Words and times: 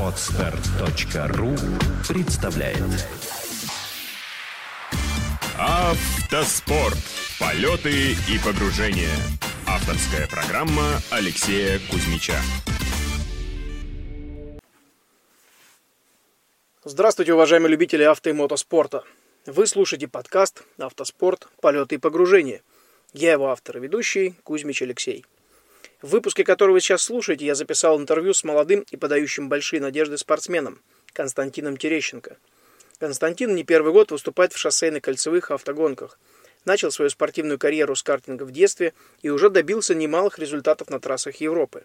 Отстар.ру 0.00 1.54
представляет 2.08 2.78
Автоспорт. 5.58 6.96
Полеты 7.38 8.12
и 8.12 8.38
погружения. 8.42 9.14
Авторская 9.66 10.26
программа 10.26 11.00
Алексея 11.10 11.78
Кузьмича. 11.90 12.40
Здравствуйте, 16.82 17.34
уважаемые 17.34 17.70
любители 17.70 18.04
авто 18.04 18.30
и 18.30 18.32
мотоспорта. 18.32 19.04
Вы 19.44 19.66
слушаете 19.66 20.08
подкаст 20.08 20.64
«Автоспорт. 20.78 21.48
Полеты 21.60 21.96
и 21.96 21.98
погружения». 21.98 22.62
Я 23.12 23.32
его 23.32 23.50
автор 23.50 23.76
и 23.76 23.80
ведущий 23.80 24.34
Кузьмич 24.44 24.80
Алексей. 24.80 25.26
В 26.02 26.08
выпуске, 26.08 26.44
который 26.44 26.70
вы 26.70 26.80
сейчас 26.80 27.02
слушаете, 27.02 27.44
я 27.44 27.54
записал 27.54 28.00
интервью 28.00 28.32
с 28.32 28.42
молодым 28.42 28.86
и 28.90 28.96
подающим 28.96 29.50
большие 29.50 29.82
надежды 29.82 30.16
спортсменом 30.16 30.80
Константином 31.12 31.76
Терещенко. 31.76 32.38
Константин 32.98 33.54
не 33.54 33.64
первый 33.64 33.92
год 33.92 34.10
выступает 34.10 34.54
в 34.54 34.56
шоссейно-кольцевых 34.56 35.52
автогонках. 35.52 36.18
Начал 36.64 36.90
свою 36.90 37.10
спортивную 37.10 37.58
карьеру 37.58 37.96
с 37.96 38.02
картинга 38.02 38.44
в 38.44 38.52
детстве 38.52 38.94
и 39.20 39.28
уже 39.28 39.50
добился 39.50 39.94
немалых 39.94 40.38
результатов 40.38 40.88
на 40.88 41.00
трассах 41.00 41.36
Европы. 41.36 41.84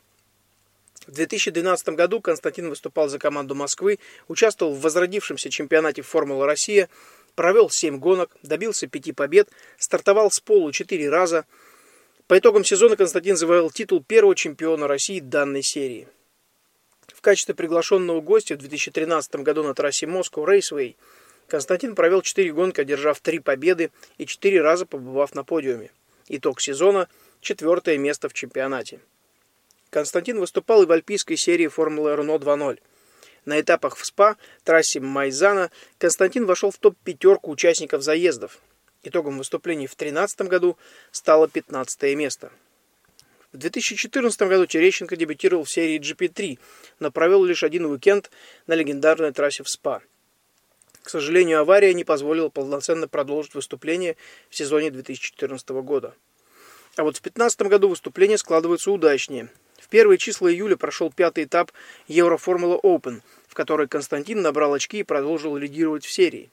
В 1.08 1.12
2012 1.12 1.90
году 1.90 2.22
Константин 2.22 2.70
выступал 2.70 3.10
за 3.10 3.20
команду 3.20 3.54
Москвы, 3.54 4.00
участвовал 4.28 4.74
в 4.74 4.82
возродившемся 4.82 5.50
чемпионате 5.50 6.02
Формула 6.02 6.46
Россия, 6.46 6.90
провел 7.36 7.70
7 7.70 8.00
гонок, 8.00 8.32
добился 8.44 8.88
5 8.88 9.14
побед, 9.14 9.50
стартовал 9.78 10.32
с 10.32 10.40
полу 10.40 10.72
4 10.72 11.10
раза– 11.10 11.46
по 12.28 12.40
итогам 12.40 12.64
сезона 12.64 12.96
Константин 12.96 13.38
завоевал 13.38 13.70
титул 13.70 14.04
первого 14.04 14.36
чемпиона 14.36 14.88
России 14.88 15.20
данной 15.20 15.62
серии. 15.62 16.08
В 17.08 17.22
качестве 17.22 17.54
приглашенного 17.54 18.20
гостя 18.20 18.56
в 18.56 18.58
2013 18.58 19.36
году 19.38 19.64
на 19.64 19.76
трассе 19.76 20.08
Москва 20.08 20.52
Рейсвей 20.52 20.98
Константин 21.48 21.94
провел 21.94 22.24
4 22.24 22.52
гонки, 22.52 22.82
одержав 22.82 23.20
3 23.20 23.40
победы 23.40 23.92
и 24.18 24.26
4 24.26 24.62
раза 24.62 24.88
побывав 24.88 25.36
на 25.36 25.44
подиуме. 25.44 25.92
Итог 26.28 26.60
сезона– 26.62 27.08
четвертое 27.42 28.00
место 28.00 28.28
в 28.28 28.34
чемпионате. 28.34 29.00
Константин 29.92 30.40
выступал 30.40 30.82
и 30.82 30.88
в 30.88 30.92
альпийской 30.92 31.38
серии 31.38 31.68
Формулы 31.68 32.16
Рено 32.16 32.38
2.0. 32.38 32.80
На 33.46 33.62
этапах 33.62 33.98
в 33.98 34.04
СПА, 34.04 34.38
трассе 34.64 35.00
Майзана, 35.00 35.70
Константин 36.00 36.48
вошел 36.48 36.72
в 36.72 36.80
топ-пятерку 36.80 37.52
участников 37.52 38.02
заездов– 38.02 38.58
Итогом 39.08 39.38
выступлений 39.38 39.86
в 39.86 39.96
2013 39.96 40.42
году 40.42 40.78
стало 41.12 41.48
15 41.48 42.16
место. 42.16 42.52
В 43.54 43.58
2014 43.58 44.42
году 44.42 44.66
Терещенко 44.66 45.16
дебютировал 45.16 45.64
в 45.64 45.70
серии 45.70 46.00
GP3, 46.00 46.60
но 47.00 47.12
провел 47.12 47.46
лишь 47.46 47.64
один 47.64 47.86
уикенд 47.86 48.32
на 48.68 48.74
легендарной 48.74 49.32
трассе 49.32 49.64
в 49.64 49.70
СПА. 49.70 50.02
К 51.04 51.10
сожалению, 51.10 51.60
авария 51.60 51.94
не 51.94 52.04
позволила 52.04 52.50
полноценно 52.50 53.08
продолжить 53.08 53.54
выступление 53.54 54.18
в 54.50 54.56
сезоне 54.56 54.90
2014 54.90 55.70
года. 55.70 56.16
А 56.96 57.04
вот 57.04 57.18
в 57.18 57.22
2015 57.22 57.62
году 57.62 57.90
выступления 57.90 58.40
складываются 58.40 58.92
удачнее. 58.92 59.50
В 59.78 59.88
первые 59.88 60.18
числа 60.18 60.52
июля 60.52 60.78
прошел 60.78 61.12
пятый 61.12 61.44
этап 61.44 61.72
Евроформула 62.08 62.80
Open, 62.82 63.22
в 63.48 63.54
которой 63.54 63.88
Константин 63.88 64.42
набрал 64.42 64.74
очки 64.74 65.00
и 65.00 65.04
продолжил 65.04 65.56
лидировать 65.56 66.06
в 66.06 66.12
серии. 66.12 66.50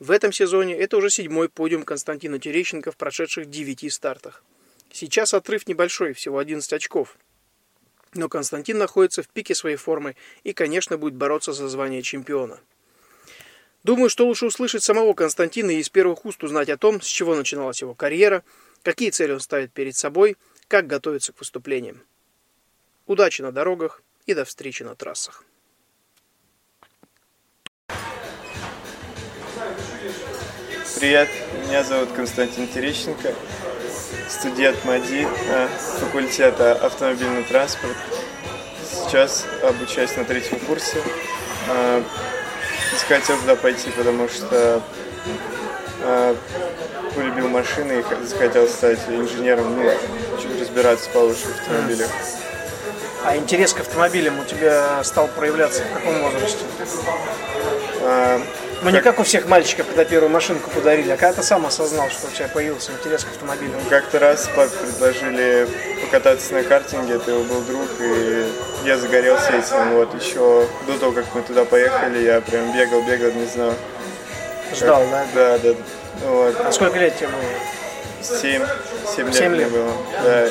В 0.00 0.10
этом 0.10 0.32
сезоне 0.32 0.76
это 0.76 0.96
уже 0.96 1.08
седьмой 1.08 1.48
подиум 1.48 1.84
Константина 1.84 2.38
Терещенко 2.38 2.90
в 2.90 2.96
прошедших 2.96 3.48
девяти 3.48 3.88
стартах. 3.90 4.42
Сейчас 4.92 5.34
отрыв 5.34 5.66
небольшой, 5.68 6.12
всего 6.14 6.38
11 6.38 6.72
очков. 6.72 7.16
Но 8.12 8.28
Константин 8.28 8.78
находится 8.78 9.22
в 9.22 9.28
пике 9.28 9.54
своей 9.54 9.76
формы 9.76 10.16
и, 10.42 10.52
конечно, 10.52 10.98
будет 10.98 11.14
бороться 11.14 11.52
за 11.52 11.68
звание 11.68 12.02
чемпиона. 12.02 12.60
Думаю, 13.84 14.08
что 14.08 14.26
лучше 14.26 14.46
услышать 14.46 14.82
самого 14.82 15.14
Константина 15.14 15.70
и 15.70 15.78
из 15.78 15.90
первых 15.90 16.24
уст 16.24 16.42
узнать 16.42 16.70
о 16.70 16.78
том, 16.78 17.00
с 17.00 17.06
чего 17.06 17.36
начиналась 17.36 17.82
его 17.82 17.94
карьера, 17.94 18.42
какие 18.82 19.10
цели 19.10 19.32
он 19.32 19.40
ставит 19.40 19.72
перед 19.72 19.94
собой, 19.94 20.36
как 20.68 20.86
готовится 20.86 21.32
к 21.32 21.38
выступлениям. 21.38 22.02
Удачи 23.06 23.42
на 23.42 23.52
дорогах 23.52 24.02
и 24.26 24.34
до 24.34 24.44
встречи 24.44 24.82
на 24.82 24.94
трассах. 24.94 25.44
Привет, 30.96 31.28
меня 31.66 31.82
зовут 31.82 32.12
Константин 32.12 32.68
Терещенко, 32.68 33.34
студент 34.28 34.84
МАДИ 34.84 35.26
э, 35.48 35.68
факультета 35.98 36.72
автомобильный 36.72 37.42
транспорт. 37.42 37.96
Сейчас 38.88 39.44
обучаюсь 39.62 40.14
на 40.16 40.24
третьем 40.24 40.60
курсе. 40.60 41.02
Э, 41.68 42.02
захотел 42.92 43.38
туда 43.38 43.56
пойти, 43.56 43.90
потому 43.90 44.28
что 44.28 44.80
э, 46.00 46.34
полюбил 47.16 47.48
машины 47.48 48.00
и 48.00 48.24
захотел 48.24 48.68
стать 48.68 49.00
инженером, 49.08 49.76
ну, 49.76 49.90
разбираться 50.60 51.10
получше 51.10 51.46
в 51.46 51.60
автомобилях. 51.60 52.08
А 53.24 53.36
интерес 53.36 53.72
к 53.72 53.80
автомобилям 53.80 54.38
у 54.38 54.44
тебя 54.44 55.02
стал 55.02 55.26
проявляться 55.26 55.82
в 55.82 55.92
каком 55.92 56.22
возрасте? 56.22 56.64
Ну, 58.84 58.90
не 58.90 59.00
как 59.00 59.18
у 59.18 59.22
всех 59.22 59.48
мальчиков, 59.48 59.86
когда 59.86 60.04
первую 60.04 60.28
машинку 60.28 60.68
подарили, 60.68 61.10
а 61.10 61.16
когда 61.16 61.32
ты 61.32 61.42
сам 61.42 61.64
осознал, 61.64 62.10
что 62.10 62.26
у 62.26 62.30
тебя 62.30 62.48
появился 62.48 62.92
интерес 62.92 63.24
к 63.24 63.28
автомобилям? 63.28 63.80
Как-то 63.88 64.18
раз 64.18 64.46
папе 64.54 64.76
предложили 64.76 65.66
покататься 66.02 66.52
на 66.52 66.62
картинге, 66.64 67.14
это 67.14 67.30
его 67.30 67.44
был 67.44 67.62
друг, 67.62 67.88
и 68.00 68.46
я 68.84 68.98
загорелся 68.98 69.52
этим. 69.56 69.94
Вот 69.94 70.14
еще 70.22 70.68
до 70.86 70.98
того, 70.98 71.12
как 71.12 71.24
мы 71.34 71.40
туда 71.40 71.64
поехали, 71.64 72.24
я 72.24 72.42
прям 72.42 72.76
бегал, 72.76 73.00
бегал, 73.00 73.32
не 73.32 73.46
знаю. 73.46 73.74
Ждал, 74.74 75.00
как... 75.00 75.10
да? 75.10 75.26
Да, 75.34 75.58
да. 75.58 75.74
Вот. 76.26 76.60
А 76.60 76.70
сколько 76.70 76.98
лет 76.98 77.16
тебе 77.16 77.28
было? 77.28 77.40
Семь. 78.20 78.62
Семь 79.16 79.54
лет, 79.54 79.70
мне 79.70 79.78
было, 79.78 79.92
да. 80.22 80.48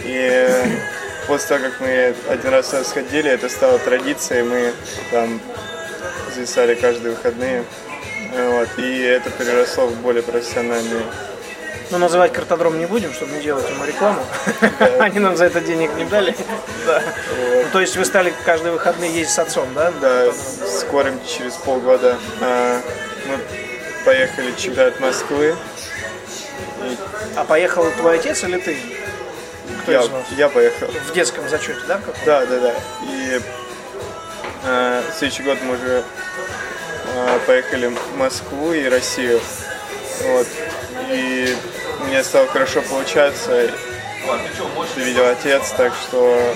И 0.00 0.48
после 1.28 1.46
того, 1.46 1.70
как 1.70 1.80
мы 1.80 2.16
один 2.28 2.50
раз 2.50 2.74
сходили, 2.88 3.30
это 3.30 3.48
стало 3.48 3.78
традицией, 3.78 4.42
мы 4.42 4.72
там 5.12 5.40
зависали 6.40 6.74
каждые 6.74 7.14
выходные. 7.14 7.64
Вот, 8.32 8.68
и 8.78 9.00
это 9.02 9.30
переросло 9.30 9.86
в 9.86 9.94
более 9.96 10.22
профессиональные. 10.22 11.02
Ну, 11.90 11.98
называть 11.98 12.32
картодром 12.32 12.78
не 12.78 12.86
будем, 12.86 13.12
чтобы 13.12 13.32
не 13.32 13.42
делать 13.42 13.68
ему 13.68 13.84
рекламу. 13.84 14.22
Они 15.00 15.18
нам 15.18 15.36
за 15.36 15.46
это 15.46 15.60
денег 15.60 15.92
не 15.96 16.04
дали. 16.04 16.34
Да. 16.86 17.02
Ну, 17.36 17.64
то 17.72 17.80
есть 17.80 17.96
вы 17.96 18.04
стали 18.04 18.32
каждые 18.44 18.72
выходные 18.72 19.10
ездить 19.12 19.34
с 19.34 19.38
отцом, 19.38 19.68
да? 19.74 19.92
Да, 20.00 20.32
скоро 20.32 21.12
через 21.26 21.54
полгода 21.54 22.16
а, 22.40 22.80
мы 23.26 23.38
поехали 24.04 24.54
чемпионат 24.56 25.00
Москвы. 25.00 25.56
А 27.36 27.44
поехал 27.44 27.84
твой 27.98 28.18
отец 28.18 28.44
или 28.44 28.58
ты? 28.58 28.76
Кто 29.82 29.92
я, 29.92 30.02
я 30.36 30.48
поехал. 30.48 30.86
В 30.86 31.12
детском 31.12 31.48
зачете, 31.48 31.80
да? 31.88 32.00
Да, 32.24 32.46
да, 32.46 32.60
да. 32.60 32.74
И 33.02 33.40
э, 34.64 35.02
следующий 35.16 35.42
год 35.42 35.58
мы 35.62 35.74
уже 35.74 36.02
э, 37.14 37.38
поехали 37.46 37.86
в 37.88 38.16
Москву 38.16 38.72
и 38.72 38.88
Россию. 38.88 39.40
Вот. 40.22 40.46
И 41.12 41.56
мне 42.06 42.22
стало 42.22 42.46
хорошо 42.46 42.82
получаться. 42.82 43.70
Ты 44.94 45.00
видел 45.00 45.26
отец, 45.26 45.72
так 45.76 45.92
что 45.94 46.54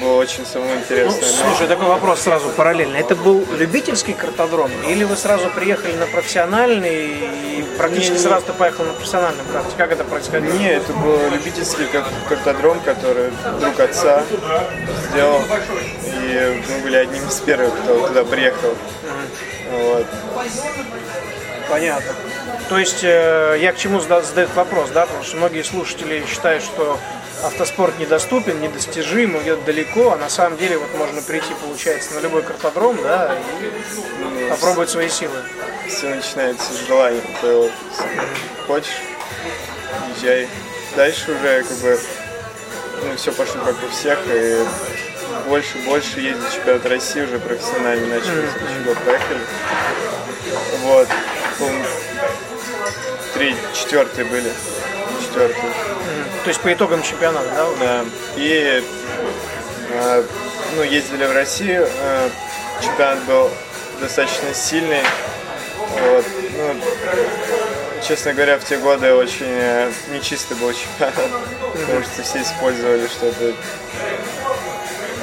было 0.00 0.16
очень 0.16 0.46
самому 0.46 0.74
интересно. 0.74 1.20
Ну, 1.20 1.26
слушай, 1.26 1.68
такой 1.68 1.86
вопрос 1.86 2.20
сразу 2.20 2.48
параллельно. 2.50 2.96
Это 2.96 3.14
был 3.14 3.44
любительский 3.56 4.12
картодром? 4.12 4.70
Или 4.88 5.04
вы 5.04 5.16
сразу 5.16 5.48
приехали 5.50 5.94
на 5.94 6.06
профессиональный 6.06 7.06
и 7.58 7.64
практически 7.78 8.12
не, 8.12 8.18
сразу 8.18 8.46
ты 8.46 8.52
поехал 8.52 8.84
на 8.84 8.92
профессиональном 8.92 9.46
карте? 9.52 9.70
Как 9.76 9.92
это 9.92 10.04
происходило? 10.04 10.52
Нет, 10.54 10.82
это 10.82 10.92
был 10.94 11.18
любительский 11.30 11.86
картодром, 12.28 12.80
который 12.80 13.30
друг 13.60 13.78
отца 13.80 14.22
сделал. 15.10 15.42
И 16.06 16.62
мы 16.68 16.78
были 16.82 16.96
одним 16.96 17.26
из 17.26 17.40
первых, 17.40 17.74
кто 17.82 18.08
туда 18.08 18.24
приехал. 18.24 18.74
Вот. 19.70 20.06
Понятно. 21.68 22.12
То 22.68 22.78
есть 22.78 23.04
э, 23.04 23.58
я 23.60 23.72
к 23.72 23.76
чему 23.76 24.00
задаю 24.00 24.48
вопрос, 24.54 24.90
да, 24.90 25.06
потому 25.06 25.24
что 25.24 25.36
многие 25.36 25.62
слушатели 25.62 26.24
считают, 26.28 26.64
что 26.64 26.98
автоспорт 27.42 27.98
недоступен, 27.98 28.60
недостижим, 28.60 29.38
где-то 29.38 29.62
далеко, 29.62 30.12
а 30.12 30.16
на 30.16 30.28
самом 30.28 30.58
деле 30.58 30.78
вот 30.78 30.94
можно 30.96 31.22
прийти, 31.22 31.54
получается, 31.60 32.14
на 32.14 32.20
любой 32.20 32.42
картодром, 32.42 32.96
да, 33.02 33.36
и 33.60 33.70
ну, 34.22 34.48
попробовать 34.48 34.90
свои 34.90 35.08
силы. 35.08 35.42
Все 35.88 36.08
начинается 36.08 36.72
с 36.72 36.86
желания. 36.86 37.22
Ты 37.40 37.70
хочешь, 38.66 39.00
езжай. 40.16 40.48
Дальше 40.96 41.32
уже 41.32 41.62
как 41.62 41.76
бы 41.78 42.00
ну, 43.04 43.16
все 43.16 43.32
пошло 43.32 43.62
как 43.64 43.76
у 43.82 43.88
всех, 43.90 44.18
и 44.26 44.64
больше, 45.48 45.78
больше 45.86 46.20
ездить 46.20 46.52
чемпионат 46.52 46.86
России 46.86 47.22
уже 47.22 47.38
профессионально 47.38 48.06
начали, 48.16 48.42
mm-hmm. 48.42 48.84
год 48.84 48.98
поехали. 49.04 49.40
Вот. 50.82 51.08
Третий, 53.34 53.58
четвертый 53.74 54.24
были. 54.24 54.52
Четвертый. 55.22 55.89
Mm-hmm. 56.40 56.44
То 56.44 56.48
есть 56.48 56.60
по 56.60 56.72
итогам 56.72 57.02
чемпионата, 57.02 57.48
да? 57.54 57.66
Да. 57.78 58.04
И 58.36 58.82
э, 59.90 60.22
ну, 60.76 60.82
ездили 60.82 61.24
в 61.24 61.32
Россию. 61.32 61.86
Э, 61.86 62.28
чемпионат 62.82 63.22
был 63.24 63.50
достаточно 64.00 64.54
сильный. 64.54 65.02
Вот. 66.00 66.24
Ну, 66.56 66.80
честно 68.06 68.32
говоря, 68.32 68.58
в 68.58 68.64
те 68.64 68.78
годы 68.78 69.12
очень 69.12 69.46
э, 69.46 69.90
нечистый 70.12 70.56
был 70.56 70.72
чемпионат, 70.98 71.30
потому 71.74 72.02
что 72.02 72.22
все 72.22 72.42
использовали 72.42 73.06
что-то. 73.06 73.52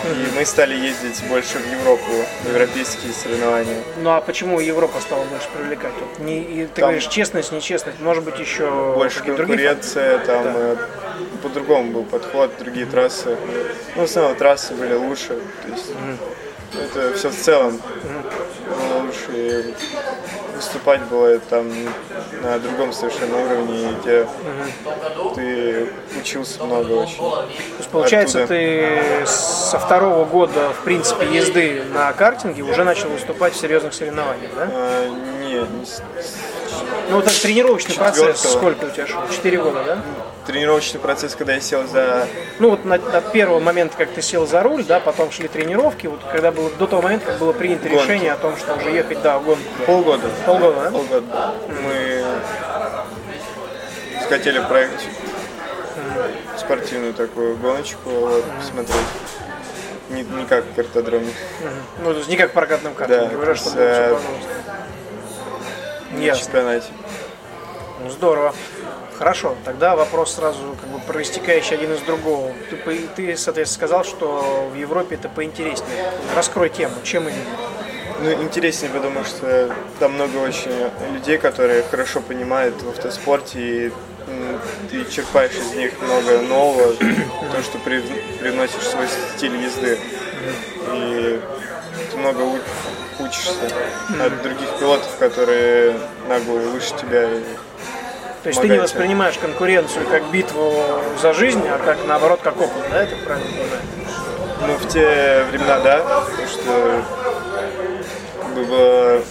И 0.05 0.37
мы 0.37 0.45
стали 0.45 0.75
ездить 0.75 1.21
больше 1.27 1.57
в 1.57 1.69
Европу, 1.69 2.05
в 2.43 2.47
европейские 2.47 3.11
соревнования. 3.11 3.83
Ну 3.97 4.11
а 4.11 4.21
почему 4.21 4.59
Европа 4.59 5.01
стала 5.01 5.25
больше 5.25 5.47
привлекать? 5.57 5.91
Вот 5.99 6.19
не, 6.19 6.41
и 6.43 6.65
ты 6.65 6.81
Там- 6.81 6.89
говоришь 6.89 7.07
честность, 7.07 7.51
нечестность, 7.51 7.99
может 7.99 8.23
быть 8.23 8.39
еще 8.39 8.93
Больше 8.95 9.19
какие-то 9.19 9.45
другие 9.45 9.69
конкуренция, 9.69 10.19
там 10.19 10.43
Да. 10.43 10.77
По-другому 11.41 11.91
был 11.91 12.03
подход, 12.03 12.51
другие 12.59 12.85
трассы. 12.85 13.37
Ну, 13.95 14.01
в 14.01 14.05
основном 14.05 14.35
трассы 14.35 14.73
были 14.73 14.93
лучше. 14.95 15.39
То 15.63 15.71
есть 15.71 15.91
это 16.73 17.13
все 17.17 17.29
в 17.29 17.35
целом 17.35 17.81
было 18.67 19.01
лучше. 19.03 19.31
И 19.33 19.73
выступать 20.55 21.01
было 21.03 21.37
там 21.39 21.71
на 22.41 22.57
другом 22.59 22.91
совершенно 22.91 23.37
уровне, 23.37 23.89
где 24.01 24.27
ты 25.35 25.87
учился 26.19 26.63
много 26.63 26.93
очень. 26.93 27.17
То 27.17 27.47
есть, 27.77 27.89
получается, 27.89 28.43
Оттуда. 28.43 28.59
ты 28.59 29.25
со 29.27 29.77
второго 29.79 30.25
года, 30.25 30.71
в 30.79 30.83
принципе, 30.83 31.25
езды 31.27 31.83
на 31.93 32.11
картинге 32.13 32.63
уже 32.63 32.83
начал 32.83 33.09
выступать 33.09 33.53
в 33.53 33.57
серьезных 33.59 33.93
соревнованиях, 33.93 34.51
да? 34.55 34.67
А, 34.71 35.07
не, 35.07 35.53
не 35.79 35.85
с- 35.85 36.01
Ну, 37.09 37.17
вот 37.17 37.25
этот 37.27 37.39
тренировочный 37.41 37.95
процесс, 37.95 38.41
сколько 38.41 38.85
у 38.85 38.89
тебя 38.89 39.05
шел? 39.07 39.19
Четыре 39.31 39.59
года, 39.59 39.83
да? 39.85 39.97
Тренировочный 40.47 40.99
процесс, 40.99 41.35
когда 41.35 41.53
я 41.53 41.61
сел 41.61 41.85
за 41.88 42.27
Ну, 42.59 42.71
вот 42.71 42.85
на, 42.85 42.95
от 42.95 43.31
первого 43.33 43.59
момента, 43.59 43.97
как 43.97 44.09
ты 44.11 44.21
сел 44.21 44.47
за 44.47 44.63
руль, 44.63 44.83
да, 44.85 44.99
потом 44.99 45.29
шли 45.29 45.47
тренировки, 45.47 46.07
вот 46.07 46.21
когда 46.31 46.51
было, 46.51 46.69
до 46.71 46.88
того 46.88 47.01
момента, 47.01 47.27
как 47.27 47.38
было 47.38 47.51
принято 47.51 47.89
Гонки. 47.89 48.03
решение 48.03 48.31
о 48.31 48.38
том, 48.38 48.55
что 48.57 48.73
уже 48.75 48.89
ехать, 48.89 49.21
да, 49.21 49.38
в 49.38 49.44
гонку. 49.44 49.61
полгода. 49.85 50.29
Полгода, 50.45 50.81
да? 50.81 50.91
Полгода. 50.91 51.53
Мы 51.83 52.23
хотели 54.29 54.59
проехать 54.59 55.07
спортивную 56.57 57.13
такую 57.13 57.57
гоночку, 57.57 58.09
вот, 58.09 58.45
посмотреть. 58.59 58.95
Не, 60.09 60.23
не 60.23 60.45
как 60.45 60.63
в 60.63 60.73
картодроме. 60.75 61.31
Ну, 62.01 62.11
то 62.11 62.17
есть 62.17 62.29
не 62.29 62.38
как 62.38 62.51
в 62.51 62.53
прокатном 62.53 62.93
картинге, 62.93 63.35
Да, 63.35 63.55
что 63.55 63.69
все 63.69 63.79
э. 63.79 64.17
На 66.11 66.35
чемпионате. 66.35 66.88
Ну, 68.01 68.09
здорово. 68.09 68.53
Хорошо, 69.17 69.55
тогда 69.65 69.95
вопрос 69.95 70.35
сразу 70.35 70.59
как 70.79 70.89
бы 70.89 70.99
проистекающий 70.99 71.75
один 71.75 71.93
из 71.93 72.01
другого. 72.01 72.51
Ты, 72.69 72.77
ты, 73.15 73.35
соответственно, 73.35 73.65
сказал, 73.65 74.03
что 74.03 74.69
в 74.71 74.75
Европе 74.75 75.15
это 75.15 75.27
поинтереснее. 75.27 76.11
Раскрой 76.35 76.69
тему, 76.69 76.93
чем 77.03 77.23
именно? 77.27 77.43
Ну, 78.19 78.31
интереснее, 78.43 78.91
потому 78.91 79.23
что 79.23 79.73
там 79.99 80.13
много 80.13 80.37
очень 80.37 80.71
людей, 81.13 81.39
которые 81.39 81.83
хорошо 81.83 82.21
понимают 82.21 82.79
в 82.81 82.89
автоспорте, 82.89 83.59
и 83.59 83.91
ты 84.91 85.05
черпаешь 85.09 85.53
из 85.55 85.73
них 85.73 85.99
много 86.01 86.41
нового, 86.41 86.93
то, 86.95 87.61
что 87.63 87.79
при- 87.79 88.03
привносишь 88.39 88.83
свой 88.83 89.07
стиль 89.35 89.55
езды. 89.57 89.97
И 90.93 91.39
ты 92.11 92.17
много 92.17 92.59
учишься 93.19 93.71
от 94.23 94.41
других 94.43 94.69
пилотов, 94.79 95.15
которые 95.17 95.97
на 96.27 96.39
голову 96.39 96.69
выше 96.69 96.95
тебя. 96.95 97.29
То 98.47 98.51
есть 98.51 98.61
ты 98.61 98.69
не 98.69 98.79
воспринимаешь 98.79 99.38
конкуренцию 99.38 100.07
как 100.07 100.23
битву 100.31 100.71
за 101.21 101.33
жизнь, 101.33 101.67
а 101.67 101.79
как 101.79 101.97
наоборот 102.07 102.39
как 102.41 102.55
опыт, 102.55 102.81
да, 102.89 103.03
это 103.03 103.17
правильно 103.17 103.49
понимаю? 103.49 103.81
Ну, 104.65 104.73
в 104.77 104.88
те 104.88 105.44
времена, 105.51 105.81
да, 105.81 105.97
потому 105.99 106.47
что 106.47 107.03
было 108.55 109.21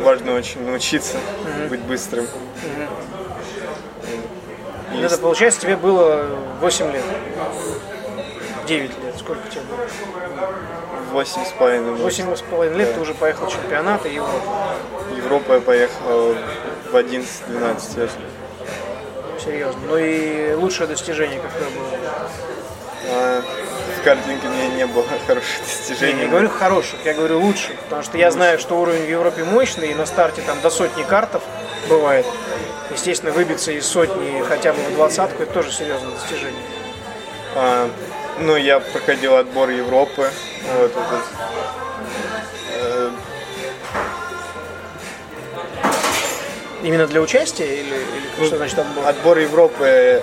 важно 0.00 0.34
очень 0.34 0.62
научиться 0.62 1.16
быть 1.70 1.80
быстрым. 1.80 2.26
Ну, 4.92 5.02
Это 5.04 5.16
получается 5.16 5.62
тебе 5.62 5.76
было 5.76 6.26
8 6.60 6.92
лет. 6.92 7.04
9 8.66 8.90
лет, 8.90 9.16
сколько 9.18 9.48
тебе 9.48 9.62
было? 9.62 9.86
Восемь 11.12 11.46
с 11.46 11.52
половиной. 11.52 11.92
может. 11.92 12.04
Восемь 12.04 12.36
с 12.36 12.42
половиной 12.42 12.76
лет 12.76 12.94
ты 12.94 13.00
уже 13.00 13.14
поехал 13.14 13.46
в 13.46 13.52
чемпионат 13.52 14.04
и 14.04 14.10
Европу. 14.16 14.52
Европу 15.16 15.52
я 15.54 15.60
поехал 15.60 16.34
в 16.92 16.94
11-12 16.94 18.00
лет. 18.00 18.10
Серьезно. 19.44 19.80
Ну 19.86 19.96
и 19.96 20.54
лучшее 20.54 20.86
достижение 20.86 21.40
какое 21.40 21.68
было? 21.70 23.42
В 24.00 24.02
картинге 24.04 24.48
у 24.48 24.50
меня 24.50 24.68
не 24.68 24.86
было 24.86 25.04
хороших 25.26 25.58
Я 25.58 25.64
достижений. 25.64 26.22
не 26.22 26.28
говорю 26.28 26.48
хороших, 26.48 26.98
я 27.04 27.14
говорю 27.14 27.40
лучших. 27.40 27.76
Потому 27.76 28.02
что 28.02 28.18
я 28.18 28.30
знаю, 28.30 28.58
что 28.58 28.80
уровень 28.80 29.04
в 29.06 29.10
Европе 29.10 29.44
мощный, 29.44 29.90
и 29.90 29.94
на 29.94 30.06
старте 30.06 30.42
там 30.42 30.60
до 30.60 30.70
сотни 30.70 31.02
картов 31.02 31.42
бывает. 31.88 32.26
Естественно, 32.90 33.32
выбиться 33.32 33.72
из 33.72 33.86
сотни 33.86 34.42
хотя 34.46 34.72
бы 34.72 34.82
в 34.82 34.94
двадцатку, 34.94 35.42
это 35.42 35.52
тоже 35.52 35.70
серьезное 35.72 36.12
достижение. 36.12 36.62
А, 37.54 37.88
ну, 38.38 38.56
я 38.56 38.80
проходил 38.80 39.36
отбор 39.36 39.70
Европы. 39.70 40.28
Вот 40.78 40.90
этот. 40.90 41.24
Именно 46.82 47.06
для 47.06 47.20
участия 47.20 47.66
или, 47.66 47.94
или 48.38 48.46
что 48.46 48.56
значит 48.56 48.78
отбор? 48.78 49.06
Отбор 49.06 49.38
Европы 49.38 50.22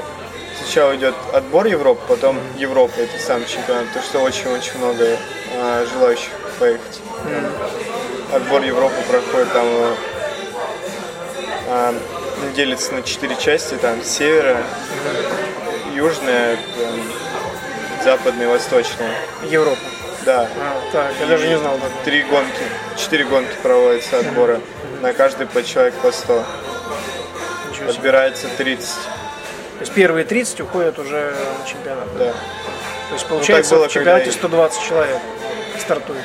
сначала 0.61 0.95
идет 0.95 1.15
отбор 1.33 1.65
Европы, 1.67 2.01
потом 2.07 2.39
Европа, 2.57 2.93
это 2.97 3.19
сам 3.19 3.45
чемпионат, 3.45 3.87
потому 3.87 4.05
что 4.05 4.19
очень-очень 4.19 4.77
много 4.79 5.17
а, 5.55 5.85
желающих 5.85 6.31
поехать. 6.59 7.01
Отбор 8.33 8.61
Европы 8.63 8.95
проходит 9.07 9.51
там 9.53 9.67
а, 11.69 11.93
делится 12.55 12.93
на 12.93 13.03
четыре 13.03 13.35
части, 13.35 13.75
там 13.75 14.01
севера, 14.03 14.57
южная, 15.93 16.55
там, 16.55 17.01
западная, 18.03 18.47
восточная. 18.49 19.11
Европа. 19.49 19.81
Да. 20.25 20.49
А, 20.57 20.81
так, 20.91 21.11
я 21.19 21.25
даже 21.27 21.47
не 21.47 21.57
знал. 21.57 21.79
Три 22.03 22.23
гонки, 22.23 22.63
четыре 22.97 23.25
гонки 23.25 23.53
проводятся 23.61 24.19
отбора. 24.19 24.61
На 25.01 25.13
каждый 25.13 25.47
по 25.47 25.63
человек 25.63 25.93
по 25.95 26.11
100. 26.11 26.43
Ничего 27.69 27.87
себе. 27.87 27.89
Отбирается 27.99 28.47
30. 28.57 28.87
То 28.89 29.81
есть 29.81 29.93
первые 29.93 30.25
30 30.25 30.61
уходят 30.61 30.97
уже 30.97 31.33
на 31.59 31.67
чемпионат. 31.67 32.07
Да. 32.17 32.31
То 32.31 33.13
есть 33.13 33.25
получается 33.27 33.75
было, 33.75 33.87
в 33.87 33.91
чемпионате 33.91 34.25
когда 34.25 34.35
и- 34.35 34.39
120 34.39 34.83
человек 34.87 35.17
стартует. 35.79 36.23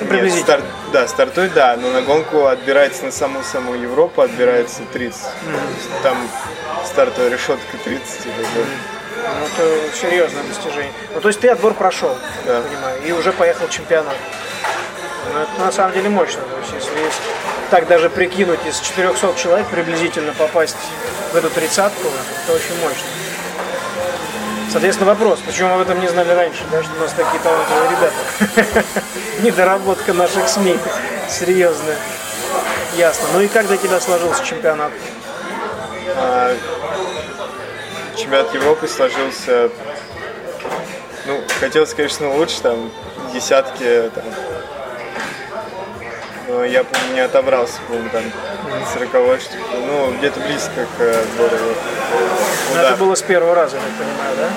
Ну, 0.00 0.12
Нет, 0.20 0.32
старт- 0.34 0.64
да, 0.92 1.06
стартует, 1.06 1.52
да, 1.54 1.76
но 1.76 1.90
на 1.92 2.02
гонку 2.02 2.46
отбирается 2.46 3.04
на 3.04 3.12
саму-саму 3.12 3.74
Европу, 3.74 4.20
отбирается 4.22 4.82
30. 4.92 5.22
То 5.22 5.28
есть 5.76 6.02
Там 6.02 6.28
стартовая 6.84 7.30
решетка 7.30 7.76
30. 7.84 8.26
и 8.26 8.28
как 8.30 8.46
бы. 8.52 8.66
Ну, 9.16 9.46
это 9.46 9.96
серьезное 9.96 10.42
достижение. 10.42 10.92
Ну, 11.14 11.20
то 11.20 11.28
есть 11.28 11.38
ты 11.40 11.48
отбор 11.48 11.74
прошел, 11.74 12.16
Да. 12.44 12.56
я 12.56 12.62
понимаю, 12.62 13.00
и 13.04 13.12
уже 13.12 13.32
поехал 13.32 13.68
в 13.68 13.70
чемпионат. 13.70 14.16
Ну, 15.32 15.40
это 15.40 15.60
на 15.60 15.70
самом 15.70 15.92
деле 15.92 16.08
мощно. 16.08 16.40
То 16.42 16.58
есть, 16.76 16.88
если 16.90 17.12
так 17.72 17.88
даже 17.88 18.10
прикинуть, 18.10 18.60
из 18.66 18.80
400 18.80 19.34
человек 19.34 19.66
приблизительно 19.68 20.34
попасть 20.34 20.76
в 21.32 21.36
эту 21.36 21.48
тридцатку, 21.48 22.06
это 22.44 22.52
очень 22.54 22.78
мощно. 22.82 23.06
Соответственно, 24.70 25.08
вопрос, 25.08 25.40
почему 25.46 25.70
мы 25.70 25.74
об 25.76 25.80
этом 25.80 25.98
не 25.98 26.08
знали 26.08 26.32
раньше, 26.32 26.64
да, 26.70 26.82
что 26.82 26.92
у 26.94 27.00
нас 27.00 27.12
такие 27.12 27.40
талантливые 27.42 27.90
ребята. 27.92 28.84
Недоработка 29.40 30.12
наших 30.12 30.50
СМИ. 30.50 30.76
Серьезная. 31.30 31.96
Ясно. 32.94 33.28
Ну 33.32 33.40
и 33.40 33.48
как 33.48 33.66
для 33.66 33.78
тебя 33.78 34.00
сложился 34.00 34.44
чемпионат? 34.44 34.92
А, 36.16 36.54
чемпионат 38.18 38.52
Европы 38.52 38.86
сложился, 38.86 39.70
ну, 41.24 41.40
хотелось, 41.58 41.94
конечно, 41.94 42.34
лучше, 42.34 42.60
там, 42.60 42.92
десятки, 43.32 44.10
там, 44.14 44.24
но 46.52 46.64
я, 46.66 46.84
помню, 46.84 47.14
не 47.14 47.20
отобрался, 47.20 47.80
по-моему, 47.88 48.10
там, 48.10 48.22
40 48.92 49.40
что 49.40 49.56
ну, 49.86 50.12
где-то 50.18 50.40
близко 50.40 50.86
к 50.96 51.00
отбору. 51.00 51.56
Ну, 51.56 51.74
Ну, 52.68 52.74
да, 52.74 52.88
это 52.88 52.96
было 52.96 53.14
с 53.14 53.22
первого 53.22 53.54
раза, 53.54 53.76
я 53.76 53.82
понимаю, 54.04 54.36
да? 54.36 54.48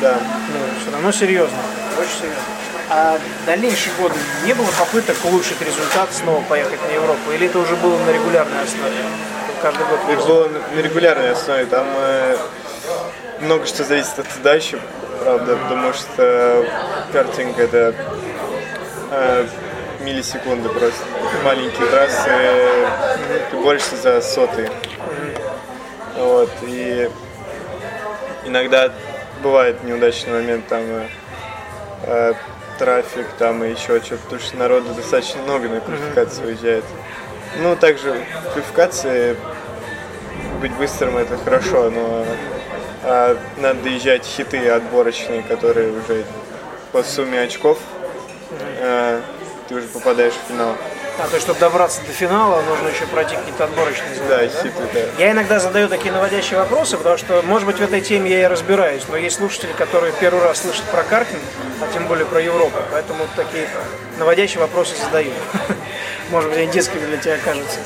да. 0.00 0.18
Ну, 0.48 0.80
все 0.80 0.92
равно 0.92 1.10
серьезно, 1.10 1.58
очень 1.98 2.20
серьезно. 2.20 2.42
А 2.90 3.18
в 3.18 3.46
дальнейшие 3.46 3.92
годы 3.98 4.14
не 4.44 4.52
было 4.54 4.68
попыток 4.78 5.16
улучшить 5.24 5.60
результат, 5.62 6.12
снова 6.12 6.42
поехать 6.42 6.78
на 6.88 6.94
Европу? 6.94 7.32
Или 7.32 7.46
это 7.46 7.58
уже 7.58 7.74
было 7.76 7.98
на 7.98 8.10
регулярной 8.10 8.62
основе? 8.62 8.94
Каждый 9.62 9.86
год 9.86 9.98
Это 10.08 10.26
было 10.26 10.48
на 10.48 10.80
регулярной 10.80 11.30
основе, 11.32 11.66
там 11.66 11.86
э, 11.96 12.36
много 13.40 13.66
что 13.66 13.84
зависит 13.84 14.18
от 14.18 14.26
удачи, 14.38 14.78
правда, 15.24 15.56
потому 15.56 15.92
что 15.92 16.66
картинг 17.12 17.58
это 17.58 17.94
э, 19.10 19.46
миллисекунды 20.02 20.68
просто. 20.68 21.04
Маленькие 21.44 21.86
трассы, 21.88 22.30
ты 23.50 23.56
борешься 23.56 23.96
за 23.96 24.20
сотые. 24.20 24.70
Вот, 26.16 26.50
и 26.62 27.10
иногда 28.44 28.92
бывает 29.42 29.82
неудачный 29.82 30.34
момент, 30.34 30.66
там 30.68 30.82
э, 30.82 31.06
э, 32.04 32.34
трафик, 32.78 33.26
там 33.38 33.64
и 33.64 33.70
еще 33.70 34.00
что-то, 34.00 34.22
потому 34.24 34.40
что 34.40 34.56
народу 34.56 34.94
достаточно 34.94 35.42
много 35.42 35.68
на 35.68 35.80
квалификацию 35.80 36.48
уезжает. 36.48 36.84
Ну, 37.60 37.76
также 37.76 38.12
в 38.12 38.52
квалификации 38.52 39.36
быть 40.60 40.72
быстрым 40.72 41.16
это 41.16 41.36
хорошо, 41.36 41.90
но 41.90 42.24
а, 43.04 43.36
надо 43.56 43.82
доезжать 43.82 44.24
хиты 44.24 44.68
отборочные, 44.68 45.42
которые 45.42 45.90
уже 45.90 46.24
по 46.92 47.02
сумме 47.02 47.40
очков 47.40 47.78
а, 48.80 49.20
ты 49.72 49.78
уже 49.78 49.88
попадаешь 49.88 50.34
в 50.34 50.48
финал. 50.48 50.74
А, 51.18 51.26
то 51.26 51.34
есть, 51.34 51.44
чтобы 51.44 51.58
добраться 51.58 52.00
до 52.02 52.12
финала, 52.12 52.62
нужно 52.62 52.88
еще 52.88 53.06
пройти 53.06 53.36
какие-то 53.36 53.64
отборочные 53.64 54.14
Да, 54.16 54.22
задания, 54.22 54.50
хиты, 54.62 54.82
да. 54.92 55.00
Я 55.18 55.32
иногда 55.32 55.58
задаю 55.58 55.88
такие 55.88 56.12
наводящие 56.12 56.58
вопросы, 56.58 56.96
потому 56.96 57.18
что, 57.18 57.42
может 57.42 57.66
быть, 57.66 57.76
в 57.76 57.82
этой 57.82 58.00
теме 58.00 58.30
я 58.30 58.42
и 58.42 58.46
разбираюсь, 58.46 59.02
но 59.08 59.16
есть 59.16 59.36
слушатели, 59.36 59.72
которые 59.72 60.12
первый 60.20 60.42
раз 60.42 60.62
слышат 60.62 60.84
про 60.84 61.02
картинг, 61.02 61.42
а 61.80 61.92
тем 61.92 62.06
более 62.06 62.26
про 62.26 62.40
Европу, 62.40 62.78
поэтому 62.90 63.20
вот 63.20 63.30
такие 63.34 63.68
наводящие 64.18 64.60
вопросы 64.60 64.94
задаю. 65.02 65.32
Может 66.30 66.50
быть, 66.50 66.58
они 66.58 66.72
детскими 66.72 67.04
для 67.04 67.18
тебя 67.18 67.38
кажутся. 67.38 67.78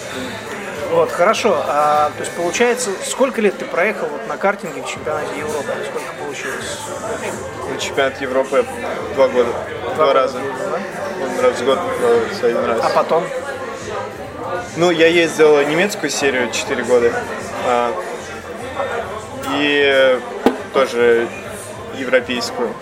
Вот, 0.90 1.10
хорошо. 1.10 1.64
А, 1.66 2.10
то 2.16 2.20
есть, 2.20 2.32
получается, 2.32 2.90
сколько 3.04 3.40
лет 3.40 3.58
ты 3.58 3.64
проехал 3.64 4.08
вот 4.08 4.26
на 4.28 4.36
картинге 4.36 4.82
в 4.82 4.86
чемпионате 4.86 5.38
Европы? 5.38 5.72
Сколько 5.90 6.12
получилось? 6.20 6.78
На 7.70 7.78
чемпионат 7.78 8.20
Европы 8.20 8.64
два 9.14 9.28
года, 9.28 9.50
два, 9.96 10.12
раза. 10.12 10.38
Он 10.38 11.44
раз 11.44 11.54
в 11.60 11.64
год 11.64 11.78
проводится 11.98 12.46
один 12.46 12.64
раз. 12.64 12.80
А 12.82 12.88
потом? 12.90 13.24
Ну, 14.76 14.90
я 14.90 15.06
ездил 15.06 15.60
немецкую 15.66 16.10
серию 16.10 16.50
4 16.52 16.84
года. 16.84 17.12
а, 17.66 17.92
и 19.52 20.20
тоже 20.72 21.28
европейскую. 21.96 22.72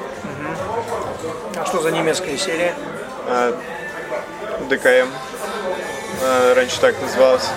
А 1.57 1.65
что 1.67 1.81
за 1.81 1.91
немецкая 1.93 2.37
серия? 2.37 2.75
а, 3.29 3.57
ДКМ. 4.69 5.09
а, 6.23 6.55
раньше 6.55 6.81
так 6.81 7.01
называлось. 7.01 7.49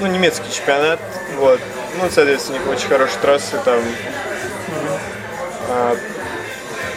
Ну, 0.00 0.06
немецкий 0.08 0.52
чемпионат. 0.52 0.98
Вот. 1.38 1.60
Ну, 2.00 2.10
соответственно, 2.10 2.58
у 2.58 2.60
них 2.62 2.70
очень 2.70 2.88
хорошие 2.88 3.20
трассы, 3.20 3.56
там 3.64 3.80
а, 5.68 5.96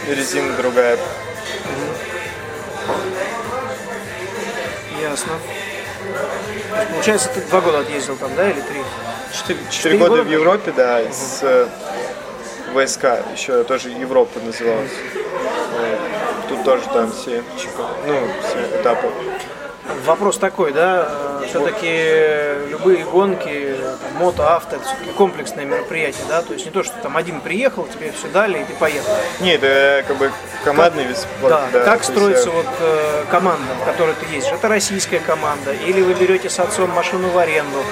резина 0.10 0.54
другая. 0.58 0.98
Ясно. 5.02 5.34
Есть, 5.34 6.90
Получается, 6.92 7.30
ты 7.34 7.42
два 7.42 7.62
года 7.62 7.80
отъездил 7.80 8.16
там, 8.18 8.36
да, 8.36 8.50
или 8.50 8.62
три? 8.62 8.82
Четыре, 9.34 9.60
Четыре 9.70 9.98
года 9.98 10.24
в 10.24 10.30
Европе, 10.30 10.72
да, 10.76 11.02
с 11.12 11.40
э, 11.42 11.68
ВСК, 12.74 13.06
еще 13.34 13.64
тоже 13.64 13.90
Европа 13.90 14.40
называлась. 14.40 14.92
Тут 16.48 16.64
тоже 16.64 16.84
там 16.94 17.12
все, 17.12 17.44
ну, 18.06 18.28
все 18.44 18.82
этапы. 18.82 19.08
Вопрос 20.06 20.38
такой, 20.38 20.72
да, 20.72 21.10
все-таки 21.48 22.70
любые 22.70 23.04
гонки, 23.06 23.76
мото, 24.20 24.56
авто, 24.56 24.76
это 24.76 24.86
все-таки 24.86 25.10
комплексное 25.12 25.66
мероприятие, 25.66 26.24
да, 26.30 26.42
то 26.42 26.54
есть 26.54 26.66
не 26.66 26.72
то, 26.72 26.84
что 26.84 26.94
там 27.02 27.18
один 27.18 27.42
приехал, 27.42 27.88
тебе 27.88 28.12
все 28.12 28.28
дали, 28.28 28.60
и 28.60 28.64
ты 28.66 28.74
поехал. 28.74 29.10
Не, 29.40 29.54
это 29.56 30.04
как 30.08 30.18
бы 30.18 30.32
командный 30.64 31.06
вид 31.06 31.18
спорта. 31.18 31.68
Да, 31.74 31.80
как 31.84 31.86
то 31.86 31.94
есть, 31.98 32.12
строится 32.12 32.50
э, 32.50 32.52
вот 32.52 32.66
э, 32.80 33.24
команда, 33.32 33.74
в 33.82 33.86
которой 33.86 34.14
ты 34.16 34.26
ездишь? 34.34 34.52
Это 34.52 34.68
российская 34.68 35.20
команда, 35.20 35.74
или 35.74 36.02
вы 36.02 36.14
берете 36.14 36.50
с 36.50 36.60
отцом 36.60 36.90
машину 36.92 37.30
в 37.30 37.38
аренду, 37.38 37.84